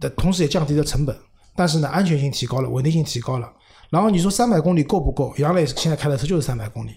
[0.00, 1.16] 的同时，也降低了成本，
[1.54, 3.50] 但是呢，安全性提高了，稳定性提高了。
[3.88, 5.32] 然后你说三百公里够不够？
[5.38, 6.90] 杨磊现在开的车就是三百公里，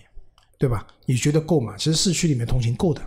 [0.58, 0.86] 对吧？
[1.06, 1.76] 你觉得够吗？
[1.78, 3.02] 其实市区里面通行够的，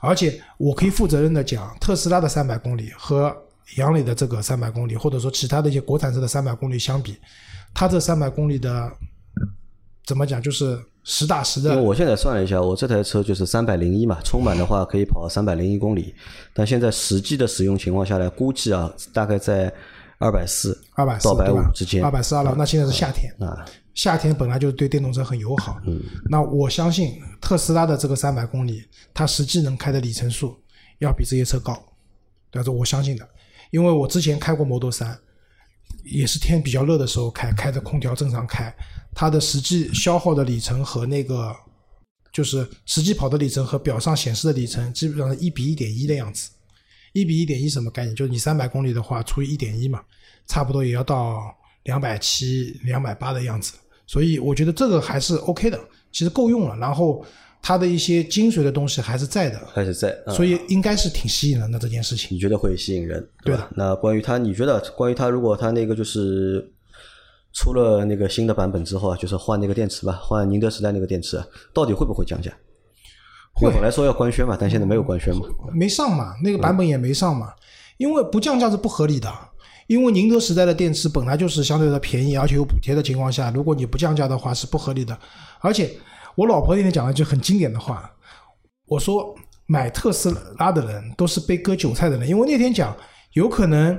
[0.00, 3.36] 而且我可以负责任的讲，特斯拉的三百公里和
[3.76, 7.18] 杨磊的这个三百公里，或者说其他的一些国产车的三百公里相比，
[7.74, 8.90] 它这三百公里的
[10.06, 11.70] 怎么讲，就是实打实的。
[11.70, 16.14] 因为我现在算了一下，我这台车就是三百零一嘛，充满的话可以跑三百零一公里，
[16.52, 19.72] 但现在实际的使用情况下来，估计啊，大概在。
[20.20, 22.52] 二百四，二百到百五之间，二百四二了。
[22.58, 25.80] 那现在是夏天啊，夏天本来就对电动车很友好。
[25.86, 28.82] 嗯，那我相信特斯拉的这个三百公里，
[29.14, 30.56] 它实际能开的里程数
[30.98, 31.72] 要比这些车高，
[32.50, 32.72] 对吧？
[32.72, 33.24] 我相信的，
[33.70, 35.16] 因为我之前开过 Model 三，
[36.02, 38.74] 也是天比较热的时候开，开着空调正常开，
[39.14, 41.54] 它的实际消耗的里程和那个
[42.32, 46.50] 就是实际跑的里程和表上显示的里程，基本上是一比一点一的样子。
[47.14, 48.14] 一比一点一什么概念？
[48.14, 50.00] 就是你三百公里的话，除以一点一嘛，
[50.46, 51.40] 差不多也要到
[51.84, 53.72] 两百七、两百八的样子。
[54.06, 55.80] 所以我觉得这个还是 OK 的，
[56.12, 56.76] 其实够用了。
[56.76, 57.24] 然后
[57.62, 62.36] 它的一些精髓的东西还是在的，还是在，所以应该是挺吸引人的这件事情。
[62.36, 63.26] 你觉得会吸引人？
[63.42, 63.68] 对的。
[63.74, 66.70] 那关于它，你觉得关于它，如果它那个就是
[67.58, 71.42] 出了那个新的版本之后啊，就是换那个电池吧，换宁德时代那个电池，
[71.74, 72.52] 到底会不会降价？
[73.52, 75.42] 会本来说要官宣嘛，但现在没有官宣嘛，
[75.74, 77.52] 没上嘛，那个版本也没上嘛，
[77.96, 79.28] 因为不降价是不合理的。
[79.88, 85.18] 因为宁德时代的电池本来就是相对的便宜，而且有补贴的情况下，如果你不降价的话是不合理的。
[85.60, 85.90] 而且
[86.36, 88.08] 我老婆那天讲了一句很经典的话，
[88.86, 89.34] 我说
[89.66, 92.96] 买特斯拉的人都是被割韭菜的人，因为那天讲
[93.32, 93.98] 有可能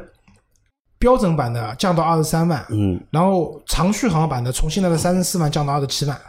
[1.00, 6.20] 标准版的降到二十三万，嗯，然后长续航版的从现在的三十四万降到二十七万。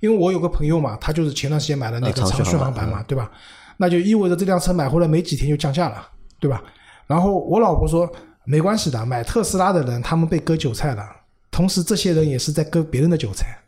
[0.00, 3.30] 因为我有个朋友嘛，他就是前段时间买的那个长续航版嘛，对吧？
[3.78, 6.62] 那就意味着这辆车买回来没几天就降价了，对吧？
[7.06, 8.08] 然后我老婆说
[8.44, 11.04] 没关系的，买特斯拉的人他们被割韭菜了，
[11.50, 13.58] 同时这些人也是在割别人的韭菜。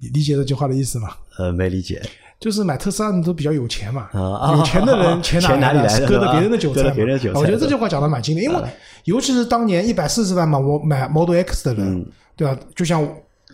[0.00, 1.16] 你理解这句话的意思吗？
[1.38, 2.02] 呃，没理解。
[2.40, 5.88] 就是买特斯拉的都比较有钱嘛，有钱的人钱哪里来？
[5.88, 6.90] 是割的别人的韭菜。
[6.90, 7.38] 别人韭菜。
[7.38, 8.62] 我觉得这句话讲的蛮经典，因为
[9.04, 12.58] 尤其是当年一百四十万嘛，我买 Model X 的人，对吧？
[12.74, 13.06] 就像。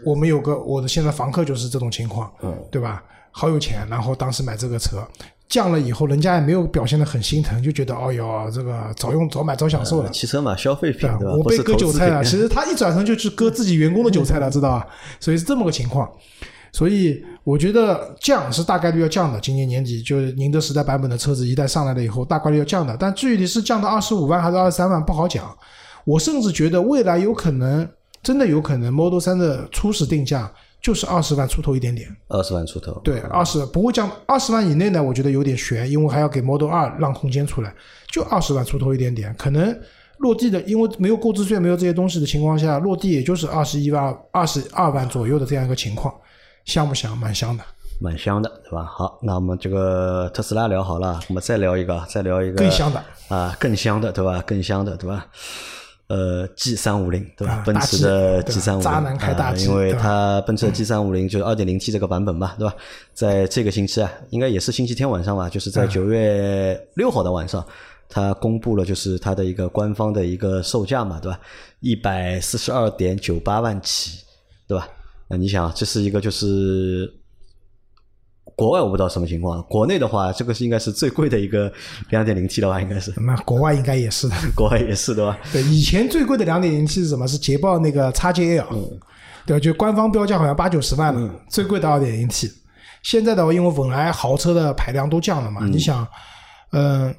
[0.03, 3.03] 我们有个我的现在房客就是这种情况，嗯，对吧？
[3.33, 5.07] 好有钱，然后当时买这个车
[5.47, 10.09] 降了以后，人家也没有表现的很心疼，就觉得哦哟，这个早用早买早享受了。
[10.09, 11.35] 汽车嘛，消费品对吧？
[11.37, 14.87] 我被割韭菜了，其实他一转身就去割自己员工的韭菜了，知道吧？
[15.21, 16.11] 所以是这么个情况。
[16.73, 22.97] 所以我觉得降是大概率要降的，今年年底就是宁德时代版本的车子一旦上来了以后，大概率要降的。
[22.99, 25.57] 但具体是降到二十五万还是二十三万不好讲。
[26.05, 27.89] 我甚至觉得未来有可能。
[28.23, 30.53] 真的有可能，Model 3的初始定价
[30.83, 32.07] 就是二十万出头一点点。
[32.29, 33.01] 二十万出头。
[33.03, 37.75] 对，二十不会降，二十万以内呢，我觉得有点悬，因为还要给 Model 2让空间出来，
[38.13, 39.75] 就二十万出头一点点，可能
[40.19, 46.15] 落地的，因为没有购置税，没有这些东西的情况下，落地也就是二十一万、二十二万左右的这样一个情况，
[46.65, 47.17] 香不香？
[47.17, 47.65] 蛮香的，
[48.01, 48.85] 蛮香的，对吧？
[48.85, 54.43] 好，那我们这个特斯拉聊好了，我们再聊一个，再聊一个更香的啊，更香的，对吧？
[54.47, 55.27] 更香的，对吧？
[56.07, 57.63] 呃，G 三五零对吧？
[57.65, 62.75] 奔驰的 G 三五零啊，因为它奔驰的 G 三五零就是二点零 T 这个版本吧，对吧？
[63.15, 67.65] 在这个星期啊，应该也是星期天晚上吧，就是在九月六号的晚上，
[68.09, 71.39] 它公布了就是它的一个官方的一个售价嘛，对吧？
[71.79, 74.25] 一百四十二点九八万起，
[74.67, 74.89] 对吧？
[75.31, 77.11] 那你想，这是一个就是。
[78.57, 81.73] 国外我不知道什么情况，国内的话，这个是应该是最贵的一个
[82.11, 83.11] 两点零 T 的话，应该是。
[83.19, 85.39] 那国外应该也是的， 国外也是对吧？
[85.51, 87.27] 对，以前最贵的两点零 T 是什么？
[87.27, 88.99] 是捷豹那个 XJL，
[89.47, 89.61] 对吧？
[89.61, 92.51] 就官方标价好像八九十万了，最贵的二点零 T。
[93.03, 96.07] 现在的话，因为本来豪车的排量都降了嘛，你想，
[96.73, 97.15] 嗯，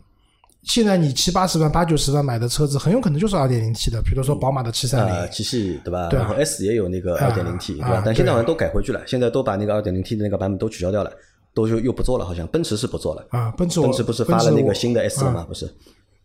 [0.64, 6.08] 现在你七八十万、八九十万买的车子，很有可能就是二点零 T 的，比如说宝马的七三零、七系，对吧？
[6.10, 8.02] 对然后 S 也有那个二点零 T，对吧？
[8.06, 11.12] 但现在好像都改回去了，现在都把那个二点零 T 的那个版本都取消掉了。
[11.54, 13.52] 都就又不做了，好像奔驰是不做了啊。
[13.58, 15.44] 奔驰奔驰不是发了那个新的 S 了吗？
[15.46, 15.70] 不是，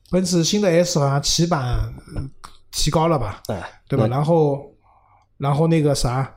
[0.09, 1.93] 奔驰新的 S 好像起版
[2.71, 3.43] 提高了吧？
[3.49, 4.07] 哎，对吧？
[4.07, 4.61] 然后，
[5.37, 6.33] 然后那个啥，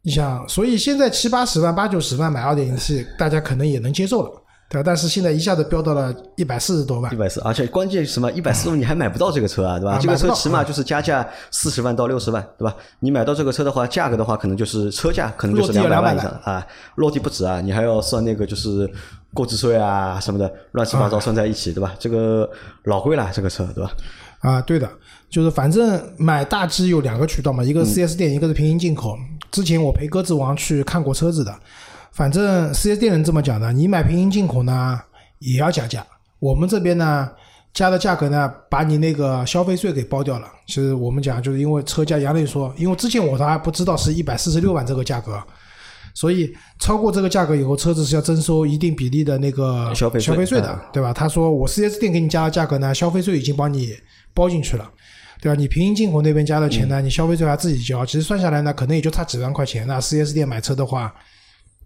[0.00, 4.41] 你想，所以现在七八十万、八九十万买二点零 T，大家可能也能接受了。
[4.72, 4.82] 对吧？
[4.84, 8.32] 但是现在一下子飙到了一百四十多万一，百四，而且关键是什么？
[8.32, 9.98] 一百四十万你还买不到这个车啊，对吧？
[10.00, 12.74] 这个车起码就是加价四十万到六十万，对吧？
[13.00, 18.90] 你买到这个车的话，价格的话，可能就是车价可能就是落地200百万以上啊，落地不止啊，你还要算那个就是
[19.34, 21.94] 购置税啊什么的，乱七八糟算在一起，对吧？
[21.98, 22.48] 这个
[22.84, 23.90] 老贵了，这个车，对吧？
[24.40, 24.90] 啊，对的，
[25.30, 29.16] 就是反正买大 G 有两个渠道嘛，一个是 4S 店，一个是平行进口。
[29.50, 31.54] 之前我陪鸽子王去看过车子的，
[32.12, 35.00] 反正四 S 店人这么讲的，你买平行进口呢
[35.38, 36.06] 也要加价，
[36.38, 37.30] 我们这边呢
[37.72, 40.46] 加的价格呢把你那个消费税给包掉了。
[40.66, 45.42] 其实我们讲就是因为车价，杨磊说，因为之前我都还不知道是一百四十六万这个价格。
[46.14, 51.10] 所以超过这个价格以后，车子是要征收一定比例的那个消费税消费税的，嗯对吧？
[51.10, 53.96] 他说我四 S 店给你加的价格呢，消费税已经帮你
[54.34, 54.86] 包进去了，
[55.40, 55.58] 对吧？
[55.58, 59.86] 你平行进口那边加的钱呢，你消费税还自己交，其实算下来呢，可能也就差几万块钱。
[59.86, 61.10] 那四 S 店买车的话，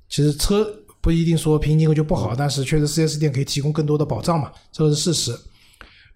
[0.08, 0.66] 其实车
[1.00, 5.38] 不一定说平行进口就不好，但是确实 4S 店可以提供更多的保障嘛，这个是事实。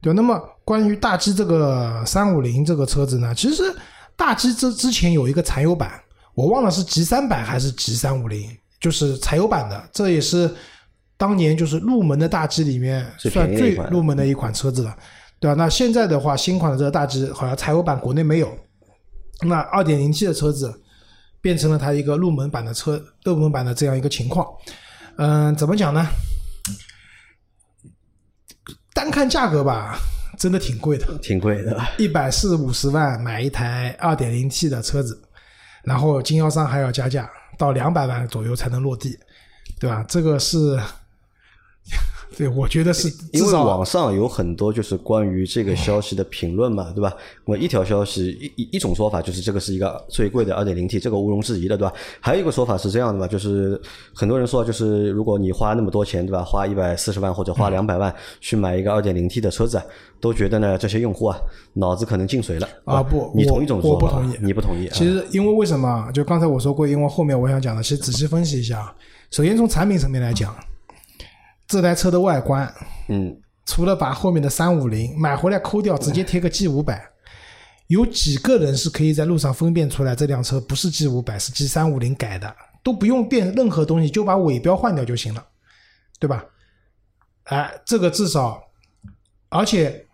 [0.00, 3.62] 对，那么关于大 G 这个三五零这个车子呢，其实
[4.16, 6.00] 大 G 这之前有一个柴油版，
[6.34, 8.48] 我忘了是 G 三百还是 G 三五零，
[8.80, 10.50] 就是柴油版的，这也是
[11.18, 14.96] 当年就是入门的大 G 里面算最入门的一款车子了，
[15.38, 15.54] 对吧？
[15.54, 18.50] 那现在的话，新款的这个大 G 好像柴油版国内没有，
[19.42, 20.72] 那二点零 T 的车子
[21.40, 24.46] 变成了它一个入门版的车，入门版的这样一个情况。
[25.16, 26.06] 嗯，怎么讲呢？
[28.92, 29.98] 单看价格吧，
[30.38, 31.80] 真的挺贵的，挺贵的。
[31.98, 35.22] 一百四五十万买一台二点零 T 的车子，
[35.84, 39.18] 然后经销商还要加价，到两百万左右才能落地，
[39.78, 40.04] 对吧？
[40.08, 40.78] 这个是，
[42.38, 47.12] 对我觉得是因为网上有很多就是关于这个消息的评论嘛，对吧？
[47.44, 51.92] 我一条消息一一一种说法就是这个是一个最贵的二点零 T，这个毋庸置疑的，对吧？
[52.20, 53.78] 还有一个说法是这样的吧，就是
[54.14, 56.42] 很多人说就是如果你花那么多钱，对吧？
[56.42, 59.84] 花一百四十万或者花两百万去买一个二点零 T 的车子啊，
[60.20, 61.36] 都觉得呢这些用户啊
[61.74, 64.12] 脑子可能进水了啊不你同意这种说法吗？
[64.14, 64.86] 我不同意你不同意？
[64.86, 66.08] 啊其实，因为为什么？
[66.14, 68.94] 就刚才我说过，因为后面我想讲的，其实仔细分析一下。
[69.32, 70.54] 首先从产品层面来讲，
[71.70, 72.74] 这台车的外观，
[73.06, 77.08] 嗯，除了把后面的三五零买回来抠掉，直接贴个 G 五百，
[77.86, 82.52] 有几个人是可以在路上分辨出来这辆车不是 G 五百，是 G 三五零改的，
[82.82, 85.46] 都不用变任何东西，就把尾标换掉就行了，
[86.18, 86.44] 对吧？
[87.44, 88.60] 哎，这个至少，
[89.48, 90.04] 而且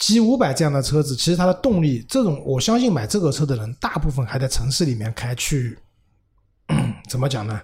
[0.00, 5.78] G 五百这样的车子，其实它的动力，这种我相信买这个车的人，大部分还在城市里面开去，
[7.08, 7.60] 怎么讲呢？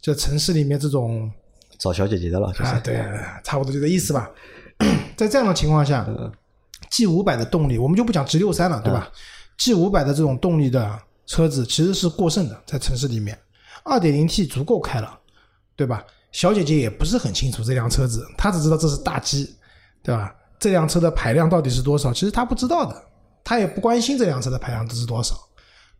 [0.00, 1.28] 就城市里面这种
[1.78, 2.96] 找小姐姐的了，就是、啊，对，
[3.44, 4.30] 差不多就这意思吧。
[5.16, 6.06] 在这样的情况下
[6.90, 9.10] ，G 五百的动力，我们就不讲 G 六三了，对吧、
[9.56, 13.38] g 五百的这种动力的车子其实是过剩的，在城市里面，
[13.84, 15.18] 二点零 T 足够开了，
[15.76, 16.04] 对吧？
[16.30, 19.56] 小姐姐也不是很清楚这辆车子，她只知道这是大 G，
[20.02, 20.34] 对吧？
[20.58, 22.12] 这辆车的排量到底是多少？
[22.12, 23.02] 其实她不知道的，
[23.42, 25.36] 她也不关心这辆车的排量是多少，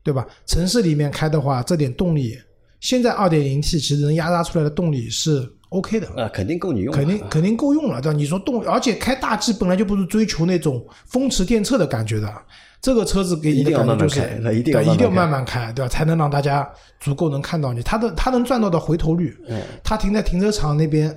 [0.03, 0.27] 对吧？
[0.47, 2.39] 城市里面开的话，这点动力，
[2.81, 8.17] 现在二点零 T 其实能压榨出来的动力是 OK 的，啊，肯定够你用，肯定肯定够用了，对吧？
[8.17, 12.33] 你说动，而且开大 G 本来就不是追求那种风驰电掣的感觉的，
[12.81, 14.21] 这个车子给你的一定要感觉就是
[14.55, 15.89] 一定要对，一定要慢慢慢开，对吧？
[15.89, 16.69] 才能让大家
[17.01, 21.15] 足够能看到你，它的它能赚到的回头率，嗯它停在停车场那边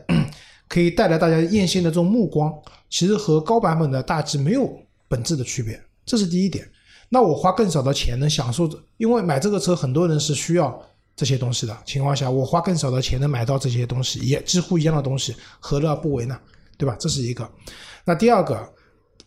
[0.68, 2.54] 可以带来大家艳羡的这种目光，
[2.90, 4.70] 其实和高版本的大 G 没有
[5.08, 6.68] 本质的区别，这是第一点。
[7.14, 10.82] 那我花更少的钱能享受，因为买这个车很多人是需要
[11.16, 16.40] 这些东西的情况下，我花更少的钱能买到这些东西，也几乎一样的东西，何乐而不为呢？
[16.78, 16.96] 对吧？
[17.00, 17.48] 这是一个。
[18.04, 18.68] 那第二个，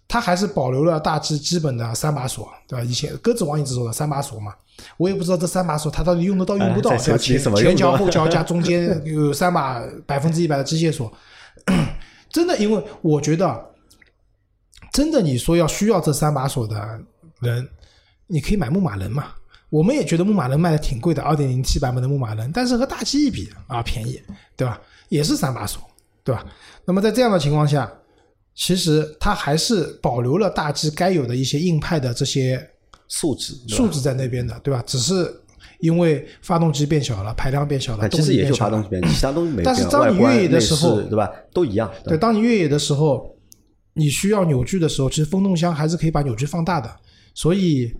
[0.08, 2.84] 它还是保留了大致基本的三把锁，对吧？
[2.84, 4.52] 以前鸽子王一直说的三把锁嘛，
[4.96, 11.12] 我也不知道这三把锁它到底用得到用不到，前桥后桥加中间有三把百分之一百的机械锁，
[12.28, 13.70] 真的，因为我觉得，
[14.92, 17.00] 真的你说要需要这三把锁的
[17.40, 17.68] 人，
[18.26, 19.26] 你可以买牧马人嘛。
[19.74, 24.22] 我们也觉得牧马人卖的挺贵的，二点零 T 版本的牧马人，但是和大 G 一比啊便宜，
[24.56, 24.80] 对吧？
[25.08, 25.82] 也是三把锁，
[26.22, 26.46] 对吧？
[26.84, 27.92] 那么在这样的情况下，
[28.54, 32.64] 其实它还是保留了大 G 该有的一些硬派的这些
[33.08, 34.80] 素质，素质在那边的，对吧？
[34.86, 35.28] 只是
[35.80, 39.64] 因为发动机变小了，排量变小了，其实也就发动机变，其他东西没变。
[39.64, 41.90] 但是当你越野的时候对吧，都一样。
[42.04, 43.28] 对，当你越野的时候，
[43.94, 46.88] 你需要扭矩的时候，其实风动箱还是可以把扭矩放大的，
[47.34, 47.92] 所以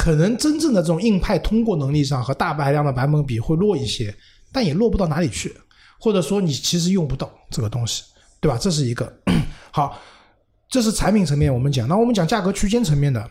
[0.00, 4.14] 可能真正的这种硬派通过能力上和大排量的版本比会弱一些，
[4.50, 5.54] 但也弱不到哪里去，
[5.98, 8.04] 或者说你其实用不到这个东西，
[8.40, 8.56] 对吧？
[8.58, 9.12] 这是一个
[9.70, 10.00] 好，
[10.70, 13.30] 这是产品层面我们讲，那我们讲价格区间层面的。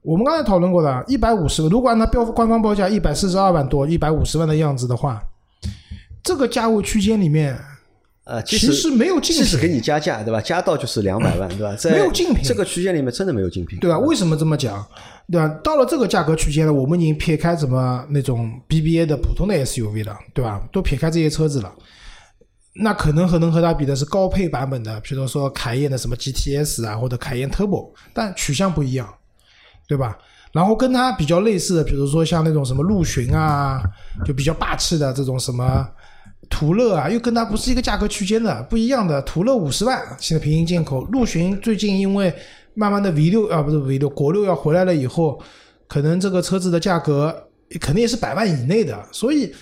[0.00, 5.22] 我们刚才讨论过的，一百五十，如果按照标官方报价一百四十二万多、一百五十万的样子的话，
[6.24, 7.54] 这个价位区间里面，
[8.24, 10.40] 呃，其实没有竞品即使给你加价，对吧？
[10.40, 11.74] 加到就是两百万，对吧？
[11.76, 13.98] 在没有竞品这个区间里面真的没有竞品，对吧？
[13.98, 14.82] 为什么这么讲？
[15.30, 15.48] 对吧？
[15.64, 20.62] 到了这个价格区间了，我们已经撇开什么那种 BBA 的普通的 SUV 了，对吧？
[20.72, 21.72] 都撇开这些车子了。
[22.78, 29.12] 那可能和能和它比的是高配版本的，比如说凯宴的什么 GTS 啊，或者凯宴 Turbo，但取向不一样，
[29.88, 30.16] 对吧？
[30.52, 33.82] 然后跟它比较类似的，比如说像那种什么陆巡啊，
[34.24, 35.86] 就比较霸气的这种什么
[36.48, 39.20] 途乐啊，又跟它不是一个价格区间的，不一样的。
[39.22, 41.04] 途乐五十万，现在平行进口。
[41.06, 42.32] 陆巡最近因为
[42.76, 45.40] 慢慢的 V 六啊，不是 V 六，国六要回来了以后，
[45.88, 47.48] 可能这个车子的价格
[47.80, 49.52] 肯定也是百万以内的，所以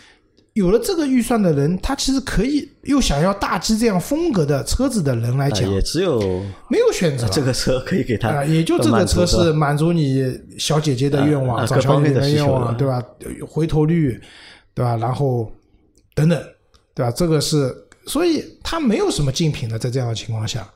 [0.53, 6.21] 有了这个预算的人，他其实可以又想要大 G 这样风格的车子的人来啊讲，也只有
[6.69, 7.27] 没有选择。
[7.29, 10.25] 这个车可以给他啊，也就这个车是满足你
[10.59, 13.03] 小姐姐的愿望，找小姐姐的愿望，对吧？
[13.49, 14.21] 回头率，
[14.75, 14.97] 对吧？
[14.97, 15.51] 然后
[16.15, 16.41] 等等，
[16.95, 17.11] 对吧？
[17.11, 17.75] 这个是，
[18.07, 20.69] 所以它没有什么竞品的，在这样的情况下，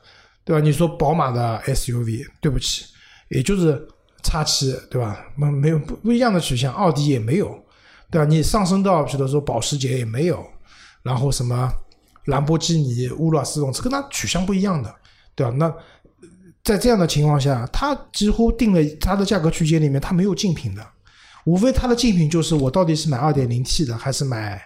[0.49, 0.65] 对吧？
[0.65, 2.83] 你说宝马的 SUV，对不起，
[3.29, 3.87] 也就是
[4.23, 5.23] 叉七，对吧？
[5.35, 7.55] 没没有不不一样的取向，奥迪也没有，
[8.09, 8.25] 对吧？
[8.25, 10.43] 你上升到比如说保时捷也没有，
[11.03, 11.71] 然后什么
[12.25, 14.91] 兰博基尼、乌拉斯这种这，跟它取向不一样的，
[15.35, 15.53] 对吧？
[15.55, 15.71] 那
[16.63, 20.83] 在这样的情况下，它几乎定了它的价格区间里面，它没有竞品的，
[21.45, 24.59] 无非它的竞品就是我到底是买 2.0T 的，还是买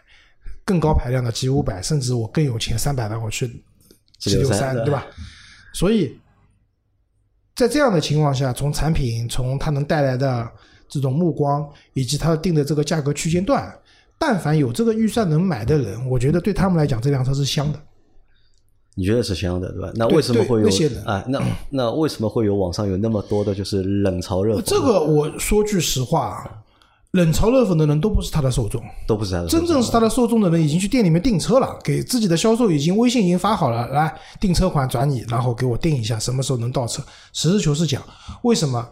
[0.63, 3.47] 更高排量的 G 五百，甚至我更有钱三百万我去
[4.19, 5.05] G 六三，G63 对吧？
[5.73, 6.17] 所以
[7.55, 10.49] 在这样的情况下，从产品从它能带来的
[10.87, 13.71] 这种目光，以及它定的这个价格区间段，
[14.17, 17.79] 但凡有这个预算能买的人，我觉得对他们来讲，这辆车是香的。
[18.95, 19.91] 你觉得是香的，对吧？
[19.95, 21.25] 那为什么会有那些人啊？
[21.27, 24.61] 那那为什么会有网上有那么多的就是冷嘲热讽？
[24.61, 26.62] 这个我说句实话，啊
[27.13, 37.03] 冷嘲热讽的人都不是他的受众，都不是他的，真正是他的受众的人已经去店里面订车了，给自己的销售已经微信已经发好了，来订车款转你，然后给我定一下什么时候能到车。
[37.31, 38.01] 实事求是讲，
[38.41, 38.83] 为什么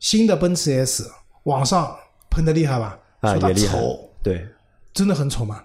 [0.00, 1.06] 新的奔驰 S
[1.42, 1.94] 网上
[2.30, 2.98] 喷的厉害吧？
[3.20, 4.46] 啊说它也厉害丑，，对，
[4.94, 5.62] 真的很丑吗？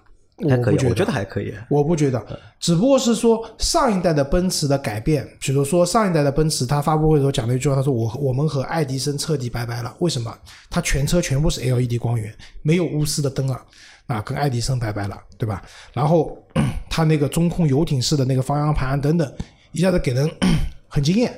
[0.48, 1.54] 还可以，我不觉得还可以。
[1.68, 2.24] 我不觉得，
[2.58, 9.94] 只不过是说上一代的奔驰的改变，比如说上一代的奔驰，它发布会的时候讲了一句话，他说我我们和爱迪生彻底拜拜了。
[10.00, 10.32] 为什么？
[10.70, 12.32] 它全车全部是 LED 光源，
[12.62, 13.60] 没有钨丝的灯了，
[14.06, 15.62] 啊，跟爱迪生拜拜了，对吧？
[15.92, 16.36] 然后
[16.90, 19.32] 它那个中控游艇式的那个方向盘等等，
[19.72, 20.30] 一下子给人
[20.88, 21.32] 很惊艳。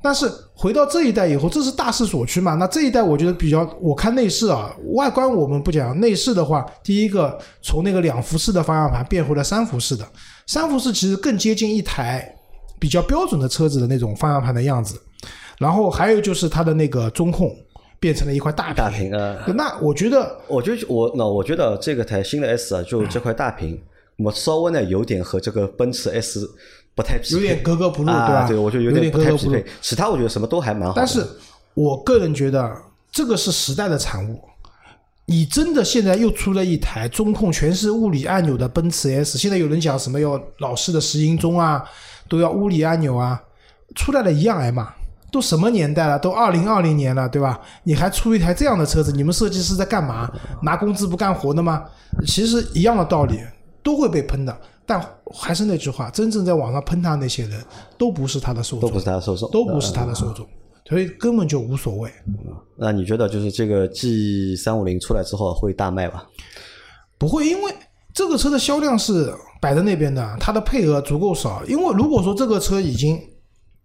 [0.00, 2.54] 但是回到这一代以后，这是大势所趋嘛？
[2.54, 10.06] 那这一代我觉得比较，我看内饰啊，外观我们不讲，内饰的话，第一个从那个两幅式的方向盘变回了三幅式的，
[10.46, 12.32] 三幅式其实更接近一台
[12.78, 15.00] 比较标准的车子的那种方向盘的样子。
[15.58, 17.52] 然后还有就是它的那个中控
[17.98, 23.76] 变成了一块大屏，大屏啊，那我觉得我觉得我那我觉得这个台新的 S 啊，就这块大屏，
[24.18, 26.48] 我稍微呢有点和这个奔驰 S
[26.98, 28.48] 不太匹配，有点格格不入，啊，对吧？
[28.48, 29.64] 对，我觉得有点不太匹配。。
[29.80, 30.94] 其他我觉得什么都还蛮好。
[30.96, 31.24] 但是
[31.74, 32.76] 我个人觉得
[33.12, 34.42] 这个是时代的产物。
[35.26, 41.84] 你真的现在又出了一台中控全是物理按钮的奔驰 S，现在有人讲什么要老式的石英钟啊，
[42.28, 43.40] 都要物理按钮啊，
[43.94, 44.92] 出来了一样挨骂。
[45.30, 46.18] 都什么年代了？
[46.18, 47.60] 都二零二零年了，对吧？
[47.84, 50.28] 你还出一台这样的车子，你们设计师在干嘛？
[50.62, 51.84] 拿工资不干活的吗？
[52.26, 53.38] 其实一样的道理，
[53.82, 54.58] 都会被喷的。
[54.88, 54.98] 但
[55.30, 57.62] 还是那句话，真正在网上喷他那些人，
[57.98, 60.48] 都不是他的受众，都不是他的受众，都不是他的受众，
[60.88, 62.10] 所以根本就无所谓。
[62.74, 66.26] 那你觉得就是这个 G 三五零出来之后会大卖吧？
[67.18, 67.74] 不会，因为
[68.14, 69.30] 这个车的销量是
[69.60, 71.62] 摆在那边的，它的配额足够少。
[71.66, 73.20] 因为如果说这个车已经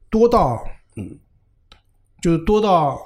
[0.09, 0.63] 多到，
[0.95, 1.19] 嗯，
[2.21, 2.97] 就是多到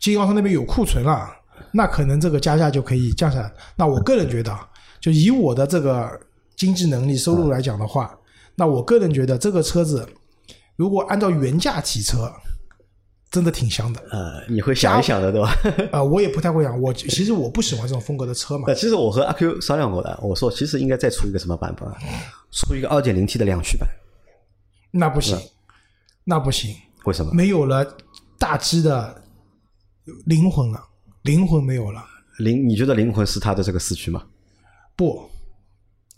[0.00, 1.28] 经销商那边有库存了，
[1.70, 3.52] 那可能这个加价就可以降下来。
[3.76, 4.66] 那我个人觉得啊，
[5.00, 6.08] 就以我的这个
[6.56, 8.18] 经济能力、收入来讲的话，
[8.54, 10.08] 那我个人觉得这个车子
[10.76, 12.32] 如果按照原价提车，
[13.30, 14.00] 真的挺香的。
[14.10, 15.54] 呃，你会想一想的，对吧？
[15.92, 18.74] 呃，我也不太会想，我其实我不喜欢这种风格的车嘛那。
[18.74, 21.96] 其实我和阿 Q 商量过的，我说其实应该再出一个什么版本啊？
[22.50, 23.88] 出一个二点零 T 的两驱版，
[24.90, 25.38] 那不行，
[26.24, 26.76] 那不行。
[27.04, 27.32] 为什么？
[27.32, 27.96] 没有了
[28.38, 29.22] 大 G 的
[30.26, 30.80] 灵魂了，
[31.22, 32.04] 灵魂没有了。
[32.38, 34.22] 灵，你觉得灵魂是它的这个四驱吗？
[34.94, 35.28] 不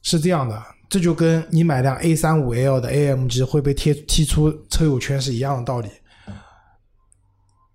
[0.05, 5.89] 是这样的，这就跟你买辆 A 三五 L 的 AMG 会被贴踢出车友圈是一样的道理。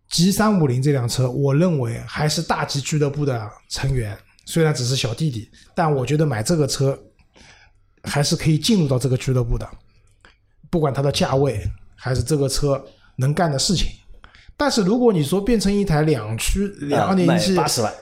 [0.09, 6.97] G 三五零这辆车，我认为还是大 G 俱乐部的成员，虽然只是小弟弟，但我觉得买这个车
[8.03, 9.67] 还是可以进入到这个俱乐部的，
[10.69, 11.63] 不管它的价位
[11.95, 12.83] 还是这个车
[13.17, 13.87] 能干的事情。
[14.55, 17.93] 但是如果你说变成一台两驱两二点卖一 T 八十万，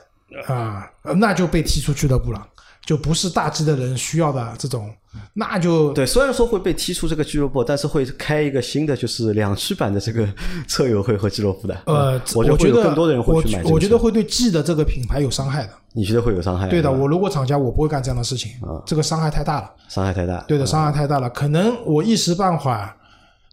[0.48, 2.48] 啊，呃那就被踢出俱乐部了。
[2.88, 4.90] 就不是大 G 的人需要的这种，
[5.34, 10.26] 那就对，虽然说会被踢出这个俱乐部，但是会开一个新的，就是两驱版的这个
[10.70, 11.78] 车友会和俱乐部的。
[11.86, 13.64] 呃，我觉得更多的人会去买。
[13.66, 15.74] 我觉得会对 G 的这个品牌有伤害的。
[15.92, 16.70] 你觉得会有伤害？
[16.70, 19.70] 对的，我如果厂家，我不会干这样的事情啊，这个伤害太大了。
[19.90, 20.40] 伤害太大。
[20.48, 21.30] 对的，伤害太大了。
[21.32, 22.96] 可能我一时半会儿，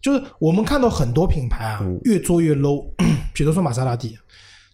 [0.00, 2.84] 就是我们看到很多品牌啊，越做越 low，
[3.34, 4.16] 比如说玛莎拉蒂。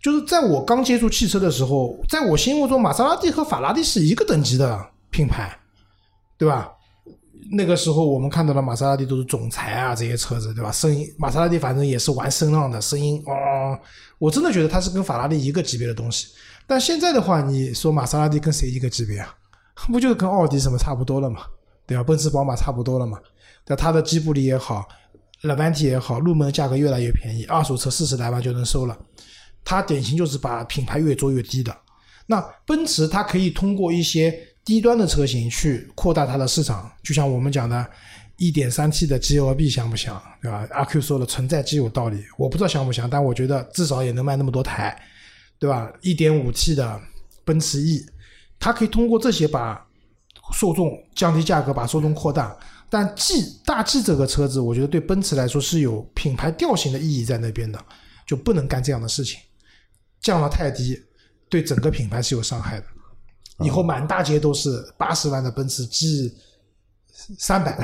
[0.02, 5.54] 就是在我刚接触汽车的时候，在我心目中，玛莎拉蒂和法拉利是一个等级的品牌，
[6.38, 6.72] 对吧？
[7.52, 10.70] 那个时候我们看到的玛莎拉蒂都是总裁啊，这些车子，对吧？
[10.70, 13.78] 声音，玛莎拉蒂反正也是玩声浪的声音，哦，
[14.18, 16.28] 我真的觉得它是跟法拉利一个级别的东西。
[16.66, 19.34] 但现在的话，你说玛莎拉蒂跟谁一个级别啊？
[19.90, 21.40] 不就是跟奥迪什么差不多了嘛？
[21.86, 22.04] 对吧？
[22.04, 23.18] 奔驰、宝马差不多了嘛？
[23.64, 24.86] 对它的吉布力也好，
[25.42, 28.96] 勒万提也好，入门价格越来越便宜，二手车四十来万就能收了。
[29.64, 31.76] 它典型就是把品牌越做越低的。
[32.26, 34.32] 那奔驰它可以通过一些
[34.64, 37.84] 低端的车型去扩大它的市场，就像我们讲的
[38.38, 40.66] 1.3T 的 GLB 香不香，对吧？
[40.70, 44.96] 阿 Q 说的存在即有道理，我不知道香不香，但我觉得至少也能卖那么多台，
[45.58, 47.00] 对吧？1.5T 的
[47.44, 48.06] 奔驰 E，
[48.58, 49.84] 它可以通过这些把
[50.54, 52.56] 受众降低价格，把受众扩大。
[52.88, 57.78] 但 G 大 G 这个车子，我觉得对奔驰来说是有品牌调性的意义在那边的，
[58.26, 59.38] 就不能干这样的事情。
[60.20, 61.02] 降了太低，
[61.48, 62.86] 对整个品牌是有伤害的。
[63.64, 66.34] 以后满大街都是八十万的奔驰 G
[67.38, 67.76] 三百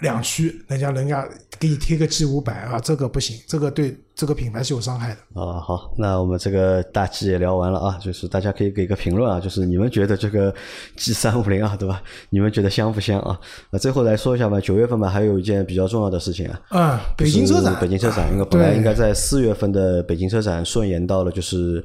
[0.00, 1.26] 两驱，人家人家
[1.58, 5.40] 给你贴个 G 五百啊，这个不行，这个对这个品牌是有伤害的。
[5.40, 10.54] 啊，好，那我们这个大 G 也聊完了啊，就是大家可以给个评论啊，就是你们觉得这个
[10.96, 12.02] G 三五零啊，对吧？
[12.30, 13.38] 你们觉得香不香啊？
[13.70, 16.60] 那最后来说一下吧，九月份吧，还有一件比较重要的事情啊。
[16.70, 21.84] 嗯，北京车展，北京车展，因为本来应该在四月份的北京车展顺延到了，就是。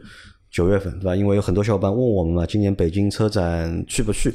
[0.52, 1.16] 九月份对吧？
[1.16, 4.34] 因为有很多小伙伴问我们嘛，今年北京车展去不去？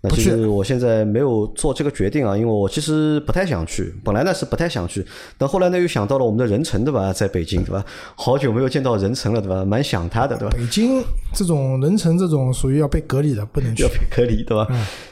[0.00, 3.94] 那其实我现在没有做这个决定啊，因为我其实不太想去。
[4.02, 5.04] 本来呢是不太想去，
[5.36, 7.84] 但后来呢又想到了我们的人城对吧，在北京对吧？
[8.16, 9.62] 好久没有见到人城了对吧？
[9.62, 10.56] 蛮想他的对吧？
[10.56, 11.04] 北京
[11.34, 13.82] 这种人城这种属于要被隔离的，不能去。
[13.82, 14.66] 要被隔离对吧？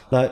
[0.09, 0.27] 那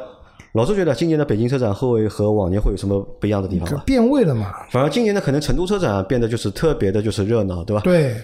[0.54, 3.84] 老周觉得今年的北京车展会和往年会有什么不一样的地方吗？
[3.86, 4.52] 变味了嘛？
[4.72, 7.84] 反而今年呢，可能成都车展变得就是特别的，就是热闹对吧？
[7.84, 8.16] 对，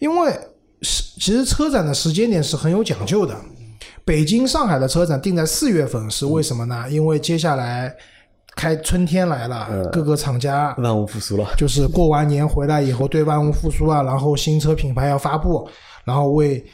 [0.00, 0.32] 因为。
[1.18, 3.36] 是，其实车展的时间点是很有讲究的。
[4.04, 6.86] 北京、上海的车展定在四月份，是为什么呢？
[6.90, 7.94] 因为接下来
[8.56, 15.68] 开春天来了，各个厂家万物复苏了，就是过完年回来以后，对万物复苏啊，然后新车品牌要发布，
[16.04, 16.64] 然后为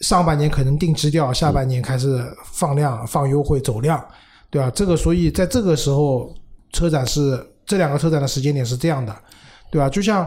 [0.00, 4.00] 上半年可能定基调，下半年开始放量、放优惠、走量，
[4.48, 4.70] 对吧？
[4.72, 6.32] 这个所以在这个时候，
[6.72, 9.12] 车展是这两个车展的时间点是这样的，
[9.72, 9.88] 对吧？
[9.88, 10.24] 就像。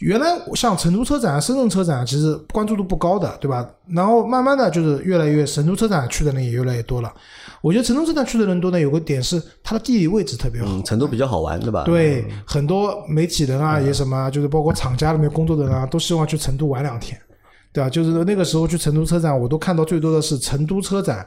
[0.00, 3.66] 原来像成都车展、深圳车展，其实关注度不高的，对吧？
[3.88, 7.12] 然后慢慢的就是越来越，成都车展去的人也越来越多了。
[7.60, 11.84] 我觉得成都车展去的人多呢，有个点是它的地理位置特别好，嗯成都比较好玩，对吧？
[11.84, 17.20] 对，很多媒体人啊，也什么，就是包括厂家里面工作的人啊，都希望去成都玩两天，
[17.70, 17.90] 对吧？
[17.90, 21.26] 就是那个时候去成都车展，我都看到最多的是成都车展。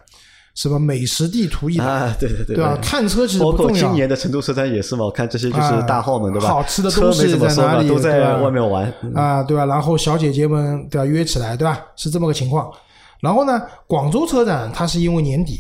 [0.56, 2.78] 什么美食地图一啊，对对对，对吧？
[2.80, 3.58] 看车其实不重要。
[3.58, 6.48] 包括今年的成都车展也是嘛，我看这些就是大号们，对吧？
[6.48, 7.88] 好吃的东西在哪里？
[7.88, 8.86] 都在外面玩
[9.16, 9.66] 啊，对吧？
[9.66, 11.84] 然后小姐姐们对吧约起来，对吧？
[11.96, 12.72] 是这么个情况。
[13.20, 15.60] 然后呢，广州车展它是因为年底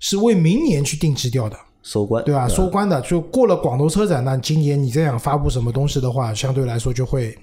[0.00, 2.48] 是为明年去定基调的，收官，对吧？
[2.48, 7.38] 收官的就过了广州车展，那今年你再想发布什么东西的话，相对来说就会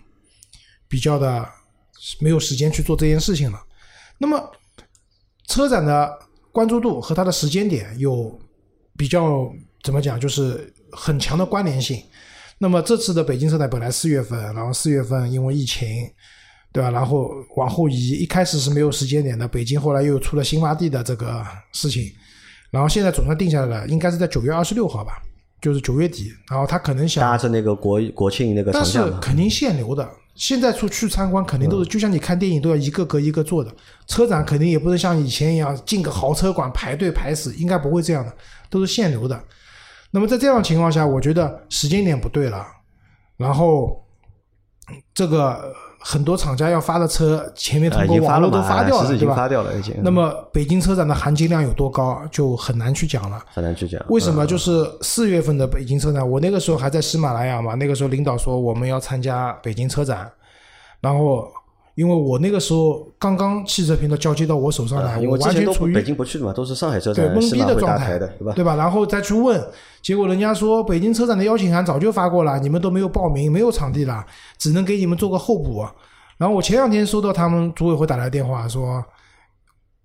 [0.90, 1.48] 比较的
[2.20, 3.58] 没有时间去做这件事情了。
[4.18, 4.38] 那么
[5.48, 6.20] 车展的。
[6.52, 8.38] 关注度和它的时间点有
[8.98, 9.52] 比较
[9.84, 12.02] 怎么讲，就是很强的关联性。
[12.58, 15.88] 那么这次的北京车展本来四月份，然后四月份因为疫情，
[16.72, 16.92] 对吧？
[16.92, 19.48] 然后往后移，一开始是没有时间点的。
[19.48, 22.04] 北京后来又出了新发地的这个事情，
[22.70, 25.14] 然后现在总算定下来了，应该是在九月二十六号吧，
[25.60, 26.32] 就是九月底。
[26.50, 30.08] 然后他可能想搭着那个国国庆那个但是肯定限流的。
[30.36, 33.72] 现在出去参观肯定都是，就像你看电影都要一个隔一个坐的。
[34.08, 38.34] 车展肯定也不能像以前一样进个豪车馆排队排死，应该不会这样的，
[38.70, 39.44] 都是限流的。
[40.12, 42.66] 那么在这样情况下，我觉得时间点不对了。
[43.38, 44.06] 然后
[45.14, 45.74] 这个
[46.04, 49.36] 很多厂家要发的车，前面通过网络都发掉了，对吧？
[49.36, 49.96] 发掉了已经。
[50.04, 53.40] 那么北京车展的含金量有多高，就很难去讲了。
[53.54, 54.04] 很难去讲。
[54.10, 54.46] 为什么？
[54.46, 60.30] 就是四月份的北京车展，我那个时候还在喜马拉雅嘛，那个时候领导说我们要参加北京车展。
[61.00, 61.48] 然后，
[61.96, 68.54] 因为我那个时候刚刚汽车频道交接到我手上来，我完全处于北京不去的嘛，都是上海车展对懵逼的状态的，对吧？
[68.56, 68.76] 对吧？
[68.76, 69.62] 然后再去问，
[70.02, 74.26] 结果人家说北京车展的邀请函早就发过了，你们都没有报名，没有场地了，
[74.58, 75.86] 只能给你们做个候补。
[76.38, 79.04] 然后我前两天收到他们组委会打来电话说，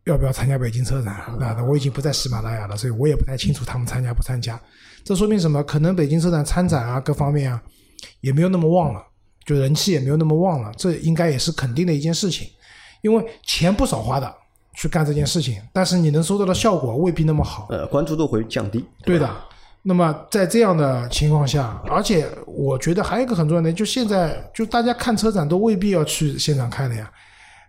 [0.04, 1.16] 要不要参加北京车展？
[1.38, 4.60] 那我已经不在喜马拉雅了，所以我也不太清楚他们参加不参加。
[5.04, 5.62] 这说明什么？
[5.62, 7.62] 可能北京车展参展啊，各方面啊，
[8.20, 9.00] 也没有那么旺了，
[9.46, 10.70] 就人气也没有那么旺了。
[10.76, 12.46] 这应该也是肯定的一件事情，
[13.00, 14.34] 因为钱不少花的
[14.74, 17.68] 去干这件事情，但是你能收到的效果未必那么好。
[17.70, 18.84] 呃，关注度会降低。
[19.04, 19.30] 对的。
[19.88, 27.08] 那么在这样的情况下，而且我觉得还有一个很重要的，就现在就大家看车展都未必要去现场看的呀。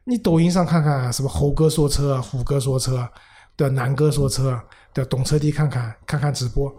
[0.04, 3.08] 你抖音上看看，什么猴哥说车、虎哥说车，
[3.56, 4.60] 对南哥说车，
[4.92, 6.74] 对懂车帝看看看看直播，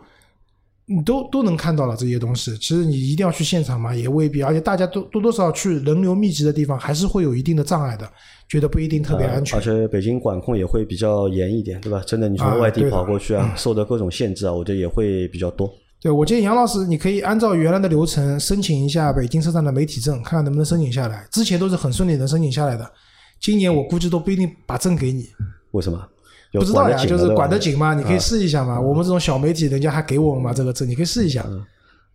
[0.89, 2.57] 你都都能看到了这些东西。
[2.57, 4.43] 其实你一定要去现场嘛，也未必。
[4.43, 8.11] 而且大家都多多少去人流密集的地方，还是会有一定的障碍的，
[8.49, 9.59] 觉得不一定特别安全。
[9.59, 12.03] 而且北京管控也会比较严一点，对吧？
[12.07, 15.70] 真的，你从外地跑过去啊， 受的各种限制啊，我觉得也会比较多。
[16.01, 21.26] 对，我建议杨老师，你可以按照原来的流程申请一下北京车站的媒体证，看看能不能申请下来。
[21.30, 22.89] 之前都是很顺利能申请下来的。
[23.41, 25.26] 今年我估计都不一定把证给你，
[25.72, 26.01] 为什么？
[26.53, 28.80] 不知道呀，就是管得紧嘛，你可以试一下嘛。
[28.80, 31.44] 我们这种小媒体，人家还给我们嘛这个证，你可以试一下。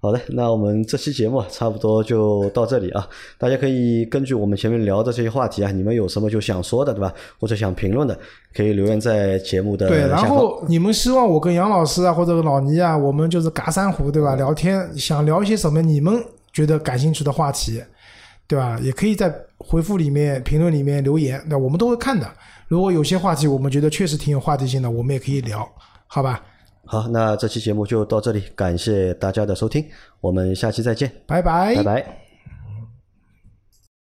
[0.02, 3.08] 好的，那我们这期节目差不多就到这里啊。
[3.38, 7.14] 大家可以根据我们前面聊的这些话题啊，你们有什么就想说的对吧？
[7.40, 8.18] 或者想评论的，
[8.54, 10.00] 可以留言在节目的对。
[10.00, 14.36] 然后你们希望我跟杨老师啊，或者老倪啊，我们就是嘎三胡对吧？
[14.36, 15.82] 聊天想聊一些什么？
[15.82, 16.22] 你们
[16.52, 17.82] 觉得感兴趣的话题？
[18.46, 18.78] 对吧？
[18.84, 22.28] 也可以在回复里面、评论里面留言，那我们都会看的。
[22.74, 25.60] 如果有些话题我们觉得确实挺有话题性的，我们也可以聊，
[26.08, 26.42] 好吧？
[26.86, 29.86] 好，那这期节目就到这里，感谢大家的收听，
[30.20, 32.23] 我们下期再见，拜拜，拜拜。